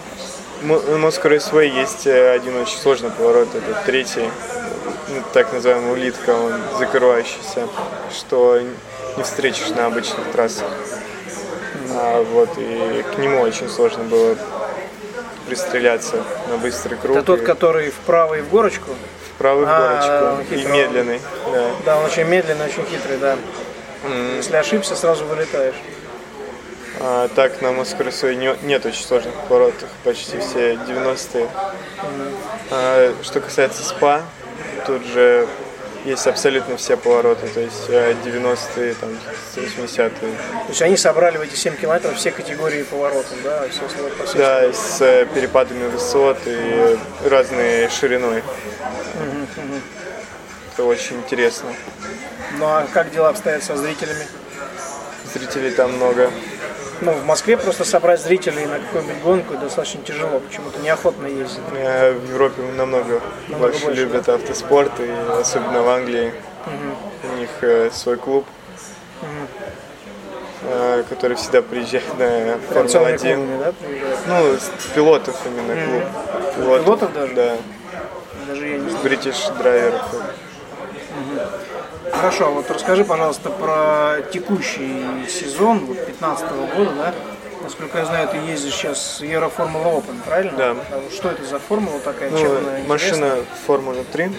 Мо- 0.64 0.76
Moscow 0.98 1.30
Raceway 1.36 1.68
есть 1.68 2.08
э, 2.08 2.32
один 2.32 2.56
очень 2.60 2.78
сложный 2.78 3.12
поворот, 3.12 3.48
это 3.54 3.78
третий, 3.86 4.30
ну, 5.10 5.22
так 5.34 5.54
называемый 5.54 5.92
улитка, 5.94 6.32
он 6.32 6.54
закрывающийся, 6.80 7.68
что 8.16 8.60
не 9.18 9.24
встретишь 9.24 9.70
на 9.70 9.86
обычных 9.86 10.32
трассах. 10.32 10.68
А, 11.94 12.24
вот, 12.24 12.50
и 12.58 13.04
к 13.16 13.18
нему 13.20 13.42
очень 13.42 13.70
сложно 13.70 14.04
было 14.04 14.36
пристреляться 15.48 16.24
на 16.50 16.58
быстрый 16.58 16.96
круг. 16.98 17.18
Это 17.18 17.26
тот, 17.26 17.42
и- 17.42 17.46
который 17.46 17.90
вправо 17.92 18.36
и 18.36 18.42
в 18.42 18.50
горочку? 18.50 18.92
вправо 19.36 19.62
в 19.62 19.66
А, 19.68 20.34
горочку 20.38 20.54
и 20.54 20.58
хитро. 20.58 20.72
медленный. 20.74 21.22
Да. 21.54 21.68
Да, 21.86 21.98
он 21.98 22.06
очень 22.06 22.24
медленный, 22.24 22.66
очень 22.66 22.86
хитрый, 22.90 23.18
да. 23.18 23.36
Если 24.36 24.56
ошибся, 24.56 24.96
сразу 24.96 25.26
вылетаешь. 25.26 25.76
А 27.00 27.28
так 27.30 27.62
на 27.62 27.72
Москве 27.72 28.36
не, 28.36 28.56
нет 28.64 28.86
очень 28.86 29.06
сложных 29.06 29.34
поворотов, 29.48 29.90
почти 30.04 30.40
все 30.40 30.74
90-е. 30.74 31.48
А, 32.72 33.14
что 33.22 33.40
касается 33.40 33.84
СПА, 33.84 34.24
тут 34.86 35.06
же 35.06 35.48
есть 36.06 36.26
абсолютно 36.26 36.78
все 36.78 36.96
повороты, 36.96 37.48
то 37.48 37.60
есть 37.60 37.90
э, 37.90 38.16
90-е, 38.24 38.96
там, 38.96 39.10
80-е. 39.56 40.10
То 40.10 40.30
есть 40.70 40.82
они 40.82 40.98
собрали 40.98 41.38
в 41.38 41.42
эти 41.42 41.56
7 41.56 41.76
километров 41.76 42.16
все 42.16 42.32
категории 42.32 42.84
поворотов, 42.84 43.36
да, 43.44 43.68
все 43.70 43.82
по 44.18 44.26
всей 44.26 44.38
Да, 44.38 44.74
с 44.74 45.02
э, 45.02 45.26
перепадами 45.34 45.88
высот 45.90 46.38
и 46.46 46.98
разной 47.26 47.90
шириной. 47.90 48.42
Это 50.74 50.86
очень 50.86 51.18
интересно. 51.18 51.70
Ну 52.58 52.66
а 52.66 52.88
как 52.94 53.12
дела 53.12 53.30
обстоят 53.30 53.64
со 53.64 53.76
зрителями? 53.76 54.28
Зрителей 55.34 55.72
там 55.72 55.94
много. 55.94 56.32
Ну, 57.02 57.12
в 57.12 57.26
Москве 57.26 57.58
просто 57.58 57.86
собрать 57.86 58.20
зрителей 58.22 58.66
на 58.66 58.80
какую-нибудь 58.80 59.22
гонку 59.22 59.54
достаточно 59.58 60.02
тяжело, 60.04 60.40
почему-то 60.40 60.80
неохотно 60.80 61.28
ездят. 61.28 61.62
Э, 61.74 62.14
В 62.14 62.30
Европе 62.30 62.62
намного, 62.76 63.22
Намного 63.50 63.68
больше, 63.72 63.86
больше, 63.86 64.02
любят 64.02 64.28
автоспорт, 64.30 64.92
и 65.00 65.10
особенно 65.40 65.84
в 65.84 65.90
Англии. 65.90 66.34
У 67.34 67.38
них 67.38 67.50
э, 67.62 67.92
свой 67.94 68.18
клуб, 68.18 68.46
э, 70.64 71.04
который 71.08 71.38
всегда 71.38 71.62
приезжает 71.62 72.08
на 72.18 72.58
Прям 72.74 72.88
целыми 72.90 73.18
Формулу-1. 73.18 73.36
клубами, 73.36 73.60
да? 73.60 74.40
Ну, 74.42 74.58
пилотов 74.96 75.36
именно 75.46 75.86
клуб. 75.86 76.04
Пилотов, 76.56 76.86
Пилотов 76.86 77.14
даже? 77.14 77.34
Да. 77.36 77.58
Даже 78.48 78.68
я 78.68 78.78
не 78.80 78.90
знаю. 78.90 79.06
British 79.06 79.58
драйверов. 79.60 80.02
Хорошо, 82.18 82.52
вот 82.52 82.70
расскажи, 82.72 83.04
пожалуйста, 83.06 83.50
про 83.50 84.18
текущий 84.34 85.04
сезон, 85.30 85.86
вот 85.86 86.06
15 86.06 86.46
года, 86.76 86.92
да? 86.98 87.14
Насколько 87.64 88.00
я 88.00 88.06
знаю, 88.06 88.28
ты 88.30 88.38
ездишь 88.38 88.74
сейчас 88.76 89.20
Евроформула 89.22 89.88
Open, 89.88 90.16
правильно? 90.26 90.54
Да. 90.58 90.76
А 90.92 91.00
вот 91.00 91.12
Что 91.14 91.30
это 91.30 91.44
за 91.44 91.60
формула 91.60 92.00
такая? 92.00 92.30
Ну, 92.30 92.60
машина 92.88 93.36
Формулы 93.66 94.06
3. 94.14 94.32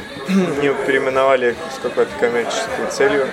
Ее 0.63 0.75
переименовали 0.87 1.55
с 1.77 1.79
какой-то 1.81 2.11
коммерческой 2.19 2.87
целью. 2.91 3.27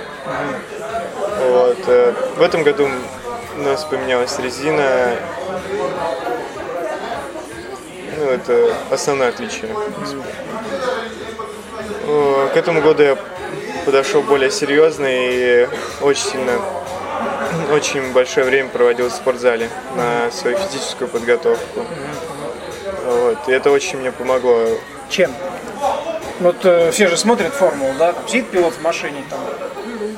Вот. 1.48 1.78
э, 1.88 2.14
В 2.38 2.42
этом 2.42 2.64
году 2.64 2.90
у 3.58 3.62
нас 3.62 3.84
поменялась 3.86 4.38
резина. 4.40 5.12
Ну, 8.18 8.26
это 8.26 8.74
основное 8.92 9.30
отличие. 9.30 9.70
Э, 12.08 12.50
К 12.54 12.58
этому 12.58 12.82
году 12.82 13.04
я 13.04 13.18
подошел 13.86 14.22
более 14.22 14.52
серьезно 14.52 15.06
и 15.08 15.68
очень 16.02 16.24
сильно, 16.24 16.54
очень 17.72 18.12
большое 18.12 18.46
время 18.46 18.70
проводил 18.70 19.10
в 19.10 19.14
спортзале 19.14 19.70
на 19.96 20.32
свою 20.32 20.58
физическую 20.58 21.08
подготовку. 21.08 21.86
Вот. 23.06 23.38
И 23.48 23.52
это 23.52 23.70
очень 23.72 24.00
мне 24.00 24.12
помогло. 24.12 24.66
Чем? 25.10 25.32
Вот 26.40 26.66
э, 26.66 26.92
все 26.92 27.08
же 27.08 27.16
смотрят 27.16 27.54
формулу, 27.54 27.94
да? 27.98 28.14
Там 28.14 28.28
сидит 28.28 28.50
пилот 28.50 28.74
в 28.74 28.82
машине, 28.82 29.24
там 29.30 29.40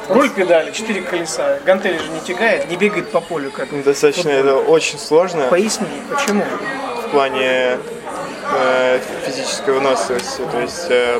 руль 0.09 0.29
педали, 0.29 0.71
четыре 0.71 1.01
колеса, 1.01 1.59
гантели 1.65 1.97
же 1.97 2.09
не 2.09 2.21
тягает, 2.21 2.69
не 2.69 2.75
бегает 2.77 3.11
по 3.11 3.19
полю, 3.21 3.51
как 3.51 3.67
Ну, 3.71 3.83
Достаточно 3.83 4.29
это 4.29 4.55
очень 4.55 4.97
сложно 4.97 5.47
Поясни, 5.49 5.85
почему? 6.09 6.43
в 7.05 7.11
плане 7.11 7.77
э, 8.51 8.99
физической 9.25 9.73
выносливости. 9.75 10.41
То 10.51 10.59
есть 10.61 10.87
э, 10.89 11.19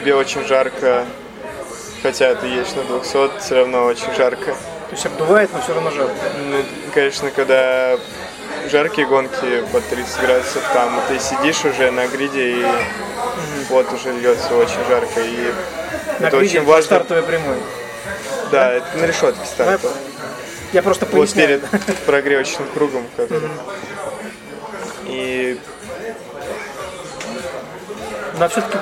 тебе 0.00 0.14
очень 0.14 0.44
жарко, 0.46 1.04
хотя 2.02 2.34
ты 2.34 2.46
едешь 2.46 2.72
на 2.74 2.84
200, 2.84 3.38
все 3.40 3.54
равно 3.56 3.84
очень 3.84 4.12
жарко. 4.16 4.52
То 4.52 4.92
есть 4.96 5.06
обдувает, 5.06 5.50
но 5.52 5.60
все 5.60 5.74
равно 5.74 5.90
жарко. 5.90 6.14
Ну, 6.38 6.56
конечно, 6.94 7.30
когда 7.30 7.98
жаркие 8.70 9.06
гонки 9.06 9.62
под 9.72 9.86
30 9.88 10.20
градусов, 10.22 10.62
там 10.72 11.00
ты 11.08 11.18
сидишь 11.20 11.64
уже 11.64 11.90
на 11.90 12.06
гриде 12.06 12.60
и 12.60 12.66
вот 13.68 13.92
уже 13.92 14.12
льется 14.12 14.56
очень 14.56 14.84
жарко. 14.88 15.20
И 15.20 15.52
На 16.20 16.26
это 16.26 16.38
гриде 16.38 16.58
очень 16.60 16.66
важно. 16.68 16.84
стартовой 16.86 17.22
прямой. 17.22 17.56
Да, 18.50 18.72
это 18.72 18.86
на 18.96 19.04
решетке 19.04 19.44
старта. 19.44 19.88
Я 20.72 20.82
просто 20.82 21.04
Вот 21.06 21.12
поясняю. 21.20 21.60
перед 21.60 21.96
прогревочным 22.06 22.66
кругом. 22.74 23.06
который. 23.16 23.48
И 25.06 25.58
Но 28.40 28.48
все-таки 28.48 28.78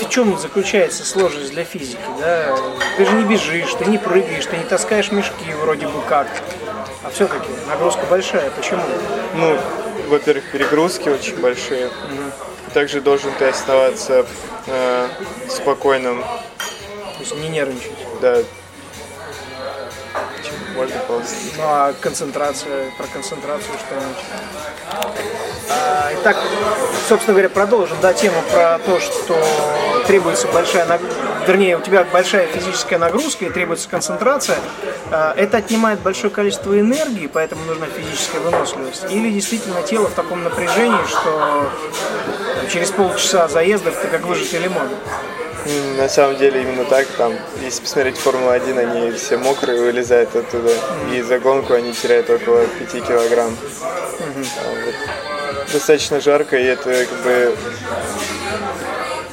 в 0.00 0.08
чем 0.08 0.38
заключается 0.38 1.04
сложность 1.04 1.50
для 1.50 1.64
физики, 1.64 1.98
да? 2.20 2.56
Ты 2.96 3.04
же 3.04 3.12
не 3.14 3.24
бежишь, 3.24 3.74
ты 3.74 3.86
не 3.86 3.98
прыгаешь, 3.98 4.46
ты 4.46 4.56
не 4.56 4.62
таскаешь 4.62 5.10
мешки 5.10 5.52
вроде 5.60 5.88
бы 5.88 6.00
как. 6.08 6.28
А 7.02 7.10
все-таки 7.10 7.48
нагрузка 7.68 8.06
большая. 8.08 8.52
Почему? 8.52 8.80
Ну, 9.34 9.58
во-первых, 10.06 10.44
перегрузки 10.52 11.08
очень 11.08 11.36
большие. 11.40 11.90
Также 12.72 13.00
должен 13.00 13.32
ты 13.36 13.46
оставаться 13.46 14.24
э, 14.68 15.08
спокойным, 15.48 16.22
То 16.22 17.18
есть 17.18 17.34
не 17.34 17.48
нервничать. 17.48 17.90
да. 18.22 18.36
Можно 20.74 20.98
ползти. 21.00 21.52
Ну 21.56 21.62
а 21.64 21.92
концентрация, 22.00 22.90
про 22.96 23.06
концентрацию 23.06 23.74
что-нибудь. 23.86 24.24
А, 25.68 26.10
итак, 26.14 26.36
собственно 27.08 27.34
говоря, 27.34 27.48
продолжим 27.48 27.96
да, 28.00 28.12
тему 28.12 28.42
про 28.52 28.78
то, 28.78 29.00
что 29.00 29.36
требуется 30.06 30.48
большая 30.48 30.86
нагрузка, 30.86 31.16
вернее, 31.46 31.76
у 31.76 31.80
тебя 31.80 32.04
большая 32.04 32.46
физическая 32.46 32.98
нагрузка 32.98 33.44
и 33.44 33.50
требуется 33.50 33.88
концентрация. 33.88 34.58
А, 35.10 35.34
это 35.36 35.58
отнимает 35.58 36.00
большое 36.00 36.32
количество 36.32 36.78
энергии, 36.78 37.26
поэтому 37.26 37.64
нужна 37.64 37.86
физическая 37.86 38.40
выносливость. 38.40 39.04
Или 39.10 39.30
действительно 39.30 39.82
тело 39.82 40.08
в 40.08 40.14
таком 40.14 40.44
напряжении, 40.44 41.06
что 41.06 41.68
там, 42.60 42.70
через 42.70 42.90
полчаса 42.90 43.48
заездов 43.48 43.96
ты 44.00 44.08
как 44.08 44.22
выжатый 44.22 44.60
лимон. 44.60 44.88
На 45.96 46.08
самом 46.08 46.36
деле 46.36 46.62
именно 46.62 46.84
так. 46.84 47.06
Там, 47.18 47.34
если 47.62 47.82
посмотреть 47.82 48.18
Формулу-1, 48.18 48.78
они 48.78 49.12
все 49.12 49.36
мокрые 49.36 49.80
вылезают 49.80 50.34
оттуда. 50.34 50.72
И 51.12 51.22
за 51.22 51.38
гонку 51.38 51.74
они 51.74 51.92
теряют 51.92 52.30
около 52.30 52.64
5 52.66 53.06
килограмм. 53.06 53.56
Достаточно 55.72 56.20
жарко, 56.20 56.56
и 56.56 56.64
это 56.64 57.06
как 57.06 57.18
бы 57.22 57.56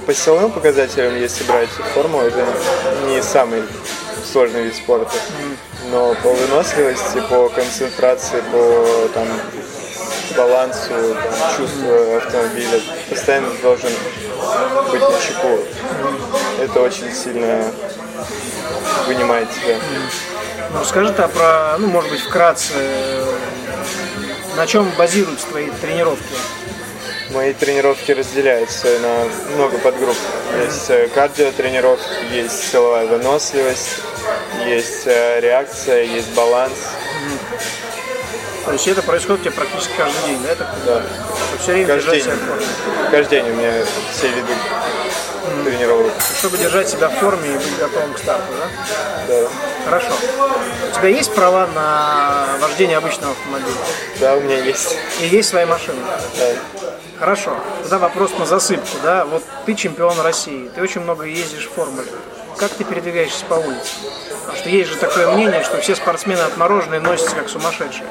по 0.08 0.14
силовым 0.14 0.52
показателям, 0.52 1.18
если 1.18 1.44
брать 1.44 1.68
формулу, 1.94 2.24
это 2.24 2.46
не 3.08 3.22
самый 3.22 3.62
сложный 4.32 4.64
вид 4.64 4.76
спорта. 4.76 5.18
Но 5.92 6.16
по 6.24 6.32
выносливости, 6.32 7.22
по 7.30 7.50
концентрации, 7.50 8.42
по 8.52 9.10
там, 9.14 9.28
балансу, 10.38 10.90
там, 10.90 11.58
чувству 11.58 12.18
автомобиля, 12.18 12.82
постоянно 13.10 13.50
должен 13.62 13.90
быть 14.92 15.02
на 15.02 15.20
чеку. 15.20 15.60
Это 16.60 16.82
очень 16.82 17.14
сильно 17.14 17.72
вынимает 19.06 19.50
тебя. 19.52 19.78
Ну, 20.74 20.80
расскажи 20.80 21.14
то 21.14 21.28
про, 21.28 21.78
ну, 21.78 21.88
может 21.88 22.10
быть, 22.10 22.22
вкратце, 22.22 22.74
на 24.56 24.66
чем 24.66 24.90
базируются 24.98 25.48
твои 25.48 25.70
тренировки? 25.82 26.34
Мои 27.32 27.54
тренировки 27.54 28.12
разделяются 28.12 28.88
на 29.00 29.54
много 29.56 29.78
подгрупп. 29.78 30.18
Есть 30.64 30.90
э, 30.90 31.10
кардиотренировки, 31.14 32.08
есть 32.34 32.72
силовая 32.72 33.06
выносливость, 33.06 34.00
есть 34.66 35.06
э, 35.06 35.40
реакция, 35.42 36.04
есть 36.04 36.34
баланс. 36.34 36.74
То 38.66 38.72
есть 38.72 38.88
это 38.88 39.02
происходит 39.04 39.42
у 39.42 39.44
тебя 39.44 39.54
практически 39.54 39.92
каждый 39.98 40.28
день, 40.28 40.42
да? 40.44 40.56
Так, 40.56 40.76
Да. 40.86 41.04
все 41.62 41.72
время 41.74 41.88
Каждый 41.88 42.22
день. 42.22 42.34
Каждый 43.12 43.30
день 43.30 43.50
у 43.52 43.54
меня 43.56 43.74
все 44.14 44.28
виды 44.30 44.54
тренировок. 45.64 46.12
Чтобы 46.40 46.58
держать 46.58 46.90
себя 46.90 47.10
в 47.10 47.14
форме 47.16 47.50
и 47.50 47.58
быть 47.58 47.78
готовым 47.78 48.14
к 48.14 48.18
старту, 48.18 48.54
да? 48.58 48.68
Да. 49.28 49.48
Хорошо. 49.86 50.08
У 50.92 50.96
тебя 50.96 51.10
есть 51.10 51.34
права 51.34 51.68
на 51.74 52.48
вождение 52.60 52.98
обычного 52.98 53.34
автомобиля? 53.34 53.78
да, 54.20 54.36
у 54.36 54.42
меня 54.42 54.58
есть. 54.58 54.98
И 55.22 55.28
есть 55.28 55.50
своя 55.50 55.66
машина? 55.66 56.00
Да. 56.38 56.46
Хорошо. 57.20 57.58
Тогда 57.82 57.98
вопрос 58.00 58.32
на 58.38 58.46
засыпку, 58.46 58.98
да? 59.04 59.26
Вот 59.26 59.44
ты 59.66 59.76
чемпион 59.76 60.20
России, 60.22 60.70
ты 60.76 60.82
очень 60.82 61.02
много 61.02 61.26
ездишь 61.26 61.68
в 61.68 61.74
формуле. 61.74 62.08
Как 62.58 62.72
ты 62.72 62.84
передвигаешься 62.84 63.46
по 63.46 63.56
улице? 63.56 63.94
Потому 64.40 64.58
что 64.58 64.70
есть 64.70 64.90
же 64.90 64.98
такое 64.98 65.32
мнение, 65.32 65.64
что 65.64 65.80
все 65.80 65.96
спортсмены 65.96 66.42
отмороженные 66.42 67.00
носятся 67.00 67.36
как 67.36 67.50
сумасшедшие. 67.50 68.08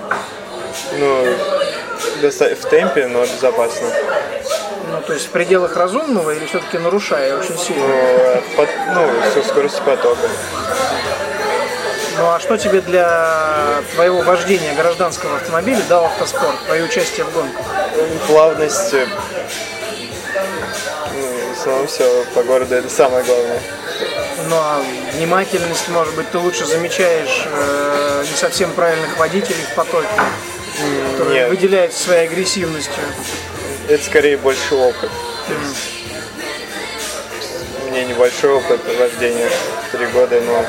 Ну, 0.98 1.26
в 2.22 2.70
темпе, 2.70 3.06
но 3.06 3.22
безопасно. 3.22 3.88
Ну, 4.96 5.02
то 5.02 5.12
есть 5.12 5.26
в 5.26 5.30
пределах 5.30 5.76
разумного 5.76 6.30
или 6.30 6.46
все-таки 6.46 6.78
нарушая 6.78 7.36
очень 7.36 7.52
Ну, 7.54 7.58
сильно? 7.62 7.84
э, 7.86 8.40
под- 8.56 8.68
ну, 8.94 9.10
со 9.34 9.46
скоростью 9.46 9.84
потока. 9.84 10.26
Ну 12.18 12.30
а 12.30 12.40
что 12.40 12.56
тебе 12.56 12.80
для 12.80 13.82
твоего 13.94 14.22
вождения 14.22 14.72
гражданского 14.74 15.36
автомобиля 15.36 15.82
дал 15.86 16.06
автоспорт, 16.06 16.58
твое 16.64 16.84
участие 16.84 17.26
в 17.26 17.32
гонках? 17.34 17.66
Плавность, 18.26 18.94
э, 18.94 19.06
ну, 21.14 21.52
основном 21.52 21.86
все 21.88 22.24
по 22.34 22.42
городу 22.42 22.74
это 22.74 22.88
самое 22.88 23.22
главное. 23.22 23.60
Ну 24.48 24.56
а 24.56 24.82
внимательность, 25.12 25.88
может 25.90 26.14
быть, 26.14 26.30
ты 26.30 26.38
лучше 26.38 26.64
замечаешь 26.64 27.44
э, 27.52 28.24
не 28.30 28.36
совсем 28.36 28.70
правильных 28.72 29.18
водителей 29.18 29.62
в 29.70 29.74
потоке, 29.74 30.08
которые 31.12 31.40
Нет. 31.40 31.50
выделяются 31.50 32.02
своей 32.02 32.26
агрессивностью. 32.28 33.02
Это 33.88 34.02
скорее 34.04 34.36
больше 34.36 34.74
опыт. 34.74 35.10
У 37.82 37.90
меня 37.90 38.04
небольшой 38.04 38.50
опыт 38.50 38.80
вождения, 38.98 39.48
три 39.92 40.06
года, 40.06 40.40
но 40.40 40.64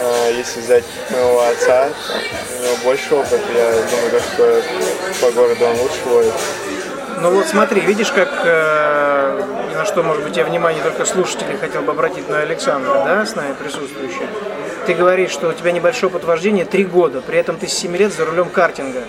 э, 0.00 0.32
если 0.34 0.60
взять 0.60 0.84
моего 1.10 1.42
отца, 1.42 1.90
у 2.58 2.62
него 2.64 2.76
больше 2.84 3.14
опыта, 3.14 3.42
я 3.54 3.70
думаю, 3.72 4.10
то, 4.12 4.20
что 4.20 4.62
по 5.20 5.30
городу 5.32 5.66
он 5.66 5.76
лучше 5.78 6.00
водит. 6.06 6.32
Ну 7.18 7.32
вот 7.32 7.46
смотри, 7.46 7.82
видишь, 7.82 8.10
как 8.12 8.30
э, 8.44 9.44
на 9.74 9.84
что, 9.84 10.02
может 10.02 10.24
быть, 10.24 10.38
я 10.38 10.44
внимание 10.46 10.82
только 10.82 11.04
слушателей 11.04 11.58
хотел 11.58 11.82
бы 11.82 11.92
обратить 11.92 12.30
на 12.30 12.40
Александра, 12.40 12.94
да, 13.04 13.26
с 13.26 13.34
нами 13.34 13.52
присутствующий. 13.52 14.26
Ты 14.86 14.94
говоришь, 14.94 15.32
что 15.32 15.50
у 15.50 15.52
тебя 15.52 15.70
небольшой 15.70 16.08
опыт 16.08 16.24
вождения 16.24 16.64
три 16.64 16.84
года, 16.84 17.20
при 17.20 17.38
этом 17.38 17.58
ты 17.58 17.68
с 17.68 17.74
7 17.74 17.94
лет 17.94 18.14
за 18.14 18.24
рулем 18.24 18.48
картинга. 18.48 19.02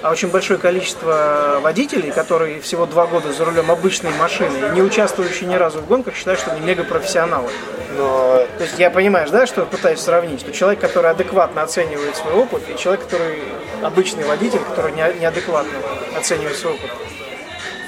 А 0.00 0.10
очень 0.12 0.28
большое 0.28 0.60
количество 0.60 1.58
водителей, 1.60 2.12
которые 2.12 2.60
всего 2.60 2.86
два 2.86 3.06
года 3.06 3.32
за 3.32 3.44
рулем 3.44 3.70
обычной 3.70 4.12
машины 4.12 4.56
и 4.68 4.74
не 4.76 4.82
участвующие 4.82 5.48
ни 5.48 5.56
разу 5.56 5.80
в 5.80 5.86
гонках, 5.86 6.14
считают, 6.14 6.38
что 6.38 6.52
они 6.52 6.60
мегапрофессионалы. 6.60 7.50
Но 7.96 8.46
То 8.58 8.64
есть 8.64 8.78
я 8.78 8.90
понимаешь, 8.90 9.30
да, 9.30 9.46
что 9.46 9.66
пытаюсь 9.66 9.98
сравнить, 10.00 10.40
что 10.40 10.52
человек, 10.52 10.80
который 10.80 11.10
адекватно 11.10 11.62
оценивает 11.62 12.14
свой 12.14 12.32
опыт, 12.34 12.62
и 12.72 12.78
человек, 12.78 13.04
который 13.04 13.42
обычный 13.82 14.24
водитель, 14.24 14.60
который 14.60 14.92
не- 14.92 15.20
неадекватно 15.20 15.72
оценивает 16.16 16.56
свой 16.56 16.74
опыт. 16.74 16.90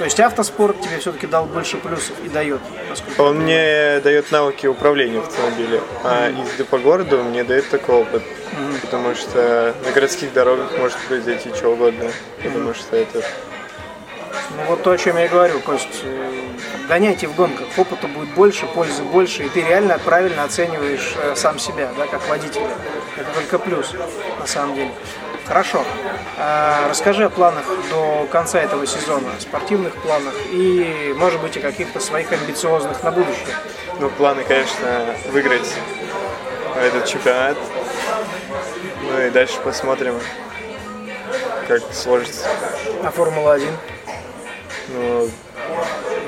То 0.01 0.05
есть 0.05 0.19
автоспорт 0.19 0.81
тебе 0.81 0.99
все-таки 0.99 1.27
дал 1.27 1.45
больше 1.45 1.77
плюсов 1.77 2.15
и 2.25 2.31
дает, 2.31 2.63
насколько 2.89 3.21
он 3.21 3.41
мне 3.41 4.01
дает 4.01 4.31
навыки 4.31 4.67
управления 4.67 5.19
автомобилем, 5.19 5.83
а 6.03 6.31
езды 6.31 6.65
по 6.65 6.79
городу 6.79 7.23
мне 7.23 7.45
дает 7.45 7.69
такой 7.69 7.97
опыт. 7.97 8.23
Потому 8.81 9.15
что 9.15 9.75
на 9.85 9.93
городских 9.93 10.33
дорогах 10.33 10.71
может 10.79 10.97
произойти 11.01 11.51
что 11.55 11.75
угодно. 11.75 12.11
Потому 12.43 12.73
что 12.73 12.97
это 12.97 13.23
Ну 14.57 14.65
вот 14.69 14.83
то, 14.83 14.93
о 14.93 14.97
чем 14.97 15.19
я 15.19 15.27
и 15.27 15.29
говорю, 15.29 15.61
Кость, 15.61 16.01
э, 16.03 16.33
гоняйте 16.89 17.29
в 17.29 17.37
гонках, 17.37 17.67
опыта 17.77 18.09
будет 18.09 18.31
больше, 18.31 18.67
пользы 18.69 19.03
больше, 19.03 19.43
и 19.43 19.49
ты 19.51 19.61
реально 19.61 19.99
правильно 19.99 20.45
оцениваешь 20.45 21.15
э, 21.23 21.35
сам 21.37 21.59
себя, 21.59 21.91
да, 21.99 22.07
как 22.07 22.27
водителя. 22.27 22.71
Это 23.19 23.29
только 23.35 23.59
плюс, 23.59 23.93
на 24.39 24.47
самом 24.47 24.77
деле. 24.77 24.93
Хорошо. 25.51 25.85
А, 26.39 26.89
Расскажи 26.89 27.25
о 27.25 27.29
планах 27.29 27.65
до 27.91 28.29
конца 28.31 28.61
этого 28.61 28.87
сезона, 28.87 29.31
спортивных 29.41 29.97
планах 29.97 30.33
и, 30.53 31.13
может 31.19 31.41
быть, 31.41 31.57
о 31.57 31.61
каких-то 31.61 31.99
своих 31.99 32.31
амбициозных 32.31 33.03
на 33.03 33.11
будущее. 33.11 33.57
Ну, 33.99 34.11
планы, 34.11 34.45
конечно, 34.45 35.07
выиграть 35.33 35.69
этот 36.81 37.05
чемпионат. 37.07 37.57
Ну 39.03 39.23
и 39.23 39.31
дальше 39.31 39.59
посмотрим, 39.65 40.15
как 41.67 41.83
сложится. 41.93 42.47
А 43.03 43.11
Формула-1? 43.11 43.73
Ну, 44.91 45.29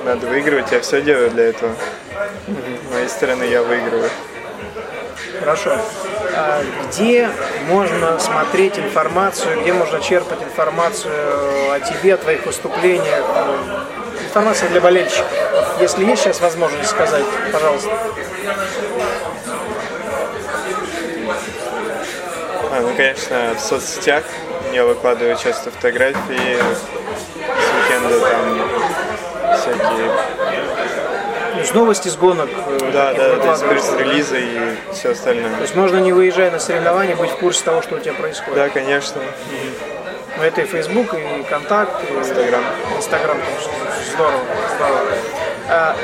надо 0.05 0.27
выигрывать, 0.27 0.73
я 0.73 0.81
все 0.81 1.01
делаю 1.01 1.31
для 1.31 1.45
этого. 1.45 1.77
С 2.49 2.93
моей 2.93 3.09
стороны 3.09 3.45
я 3.45 3.63
выигрываю. 3.63 4.11
Хорошо. 5.39 5.79
А 6.35 6.63
где 6.87 7.29
можно 7.69 8.19
смотреть 8.19 8.79
информацию, 8.79 9.61
где 9.61 9.73
можно 9.73 10.01
черпать 10.01 10.43
информацию 10.43 11.13
о 11.73 11.81
тебе, 11.81 12.15
о 12.15 12.17
твоих 12.17 12.47
выступлениях? 12.47 13.25
Информация 14.25 14.69
для 14.71 14.81
болельщиков. 14.81 15.29
Если 15.81 16.05
есть 16.05 16.23
сейчас 16.23 16.41
возможность 16.41 16.91
сказать, 16.91 17.25
пожалуйста. 17.53 17.91
А, 22.71 22.81
ну, 22.81 22.95
конечно, 22.97 23.55
в 23.55 23.61
соцсетях 23.61 24.25
я 24.73 24.87
выкладываю 24.87 25.37
часто 25.37 25.71
фотографии 25.71 26.57
с 26.57 26.83
уикенда, 27.77 28.21
там 28.21 28.63
всякие, 29.59 30.11
есть 31.63 31.75
новости 31.75 32.09
с 32.09 32.17
гонок. 32.17 32.51
э, 32.51 32.91
да, 32.93 33.13
да, 33.15 33.29
да, 33.29 33.35
выкладываешь. 33.35 33.81
пресс-релизы 33.83 34.41
и 34.41 34.77
все 34.93 35.13
остальное. 35.13 35.55
То 35.55 35.63
есть 35.63 35.75
можно, 35.75 35.99
не 35.99 36.13
выезжая 36.13 36.51
на 36.51 36.59
соревнования, 36.59 37.17
быть 37.17 37.31
в 37.31 37.37
курсе 37.37 37.65
того, 37.65 37.83
что 37.83 37.97
у 37.97 37.99
тебя 38.01 38.15
происходит. 38.15 38.55
Да, 38.55 38.69
конечно, 38.69 39.21
Но 40.39 40.45
это 40.45 40.63
и 40.63 40.65
Facebook, 40.65 41.15
и 41.15 41.43
Контакт, 41.45 41.93
и 42.09 42.13
Инстаграм. 42.15 42.63
Инстаграм, 42.97 43.39
конечно. 43.39 43.73
Здорово, 44.13 44.41
здорово. 44.77 45.01
А, 45.69 45.97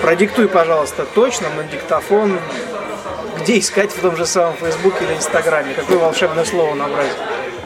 продиктуй, 0.00 0.48
пожалуйста, 0.48 1.04
точно 1.14 1.48
на 1.56 1.64
диктофон, 1.64 2.38
где 3.40 3.58
искать 3.58 3.90
в 3.92 4.00
том 4.00 4.16
же 4.16 4.26
самом 4.26 4.54
Facebook 4.56 4.94
или 5.02 5.14
Инстаграме, 5.14 5.74
какое 5.74 5.98
волшебное 5.98 6.44
слово 6.44 6.74
набрать. 6.74 7.12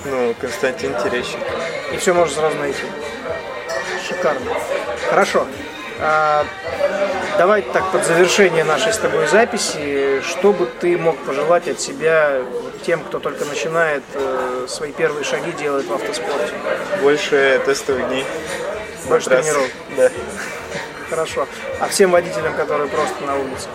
Ну, 0.06 0.34
Константин 0.40 0.94
Терещенко. 0.94 1.46
И 1.92 1.96
все 1.96 2.12
можно 2.12 2.34
сразу 2.34 2.56
найти. 2.58 2.82
Шикарно. 4.06 4.50
Хорошо. 5.10 5.46
А, 6.00 6.44
давай 7.38 7.62
так 7.62 7.90
под 7.90 8.04
завершение 8.04 8.64
нашей 8.64 8.92
с 8.92 8.98
тобой 8.98 9.26
записи, 9.26 10.20
что 10.22 10.52
бы 10.52 10.66
ты 10.66 10.96
мог 10.96 11.16
пожелать 11.18 11.68
от 11.68 11.80
себя 11.80 12.38
тем, 12.84 13.00
кто 13.00 13.18
только 13.18 13.44
начинает 13.44 14.02
э, 14.14 14.66
свои 14.68 14.92
первые 14.92 15.24
шаги 15.24 15.52
делать 15.52 15.86
в 15.86 15.92
автоспорте? 15.92 16.52
Больше 17.02 17.60
тестовых 17.64 18.08
дней. 18.08 18.24
Больше 19.06 19.28
трассе. 19.28 19.50
тренировок. 19.50 19.70
Да. 19.96 20.10
Хорошо. 21.10 21.46
А 21.80 21.88
всем 21.88 22.10
водителям, 22.10 22.54
которые 22.54 22.88
просто 22.88 23.22
на 23.24 23.36
улице? 23.36 23.68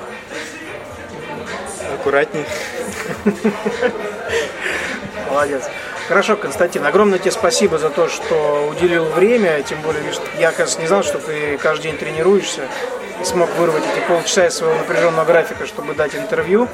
Аккуратней. 1.94 2.46
Молодец. 5.30 5.64
Хорошо, 6.08 6.36
Константин, 6.36 6.86
огромное 6.86 7.20
тебе 7.20 7.32
спасибо 7.32 7.78
за 7.78 7.92
то, 7.92 8.10
что 8.10 8.68
уделил 8.68 9.06
время, 9.06 9.62
тем 9.62 9.80
более, 9.82 10.02
я, 10.40 10.52
кажется, 10.52 10.82
не 10.82 10.88
знал, 10.88 11.04
что 11.04 11.20
ты 11.20 11.58
каждый 11.60 11.84
день 11.84 11.98
тренируешься 11.98 12.64
и 13.22 13.26
смог 13.26 13.50
вырвать 13.56 13.84
эти 13.84 14.06
полчаса 14.08 14.48
из 14.48 14.56
своего 14.56 14.76
напряженного 14.76 15.26
графика, 15.26 15.66
чтобы 15.66 15.94
дать 15.94 16.16
интервью. 16.16 16.68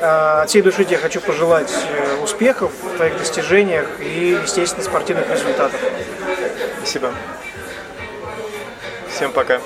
А, 0.00 0.42
От 0.42 0.50
всей 0.50 0.62
души 0.62 0.84
тебе 0.84 0.98
хочу 0.98 1.20
пожелать 1.20 1.72
э, 1.72 2.22
успехов 2.22 2.72
в 2.82 2.96
твоих 2.96 3.18
достижениях 3.18 3.86
и, 4.00 4.38
естественно, 4.42 4.84
спортивных 4.84 5.30
результатов. 5.30 5.80
Спасибо. 6.78 7.12
Всем 9.14 9.32
пока. 9.32 9.60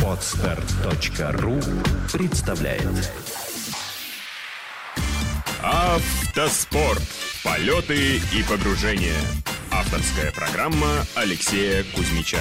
Подстар.ру 0.00 1.60
представляет 2.12 3.12
Автоспорт. 5.62 7.02
Полеты 7.42 8.16
и 8.16 8.42
погружения. 8.48 9.16
Авторская 9.76 10.30
программа 10.30 11.04
Алексея 11.16 11.82
Кузьмича. 11.96 12.38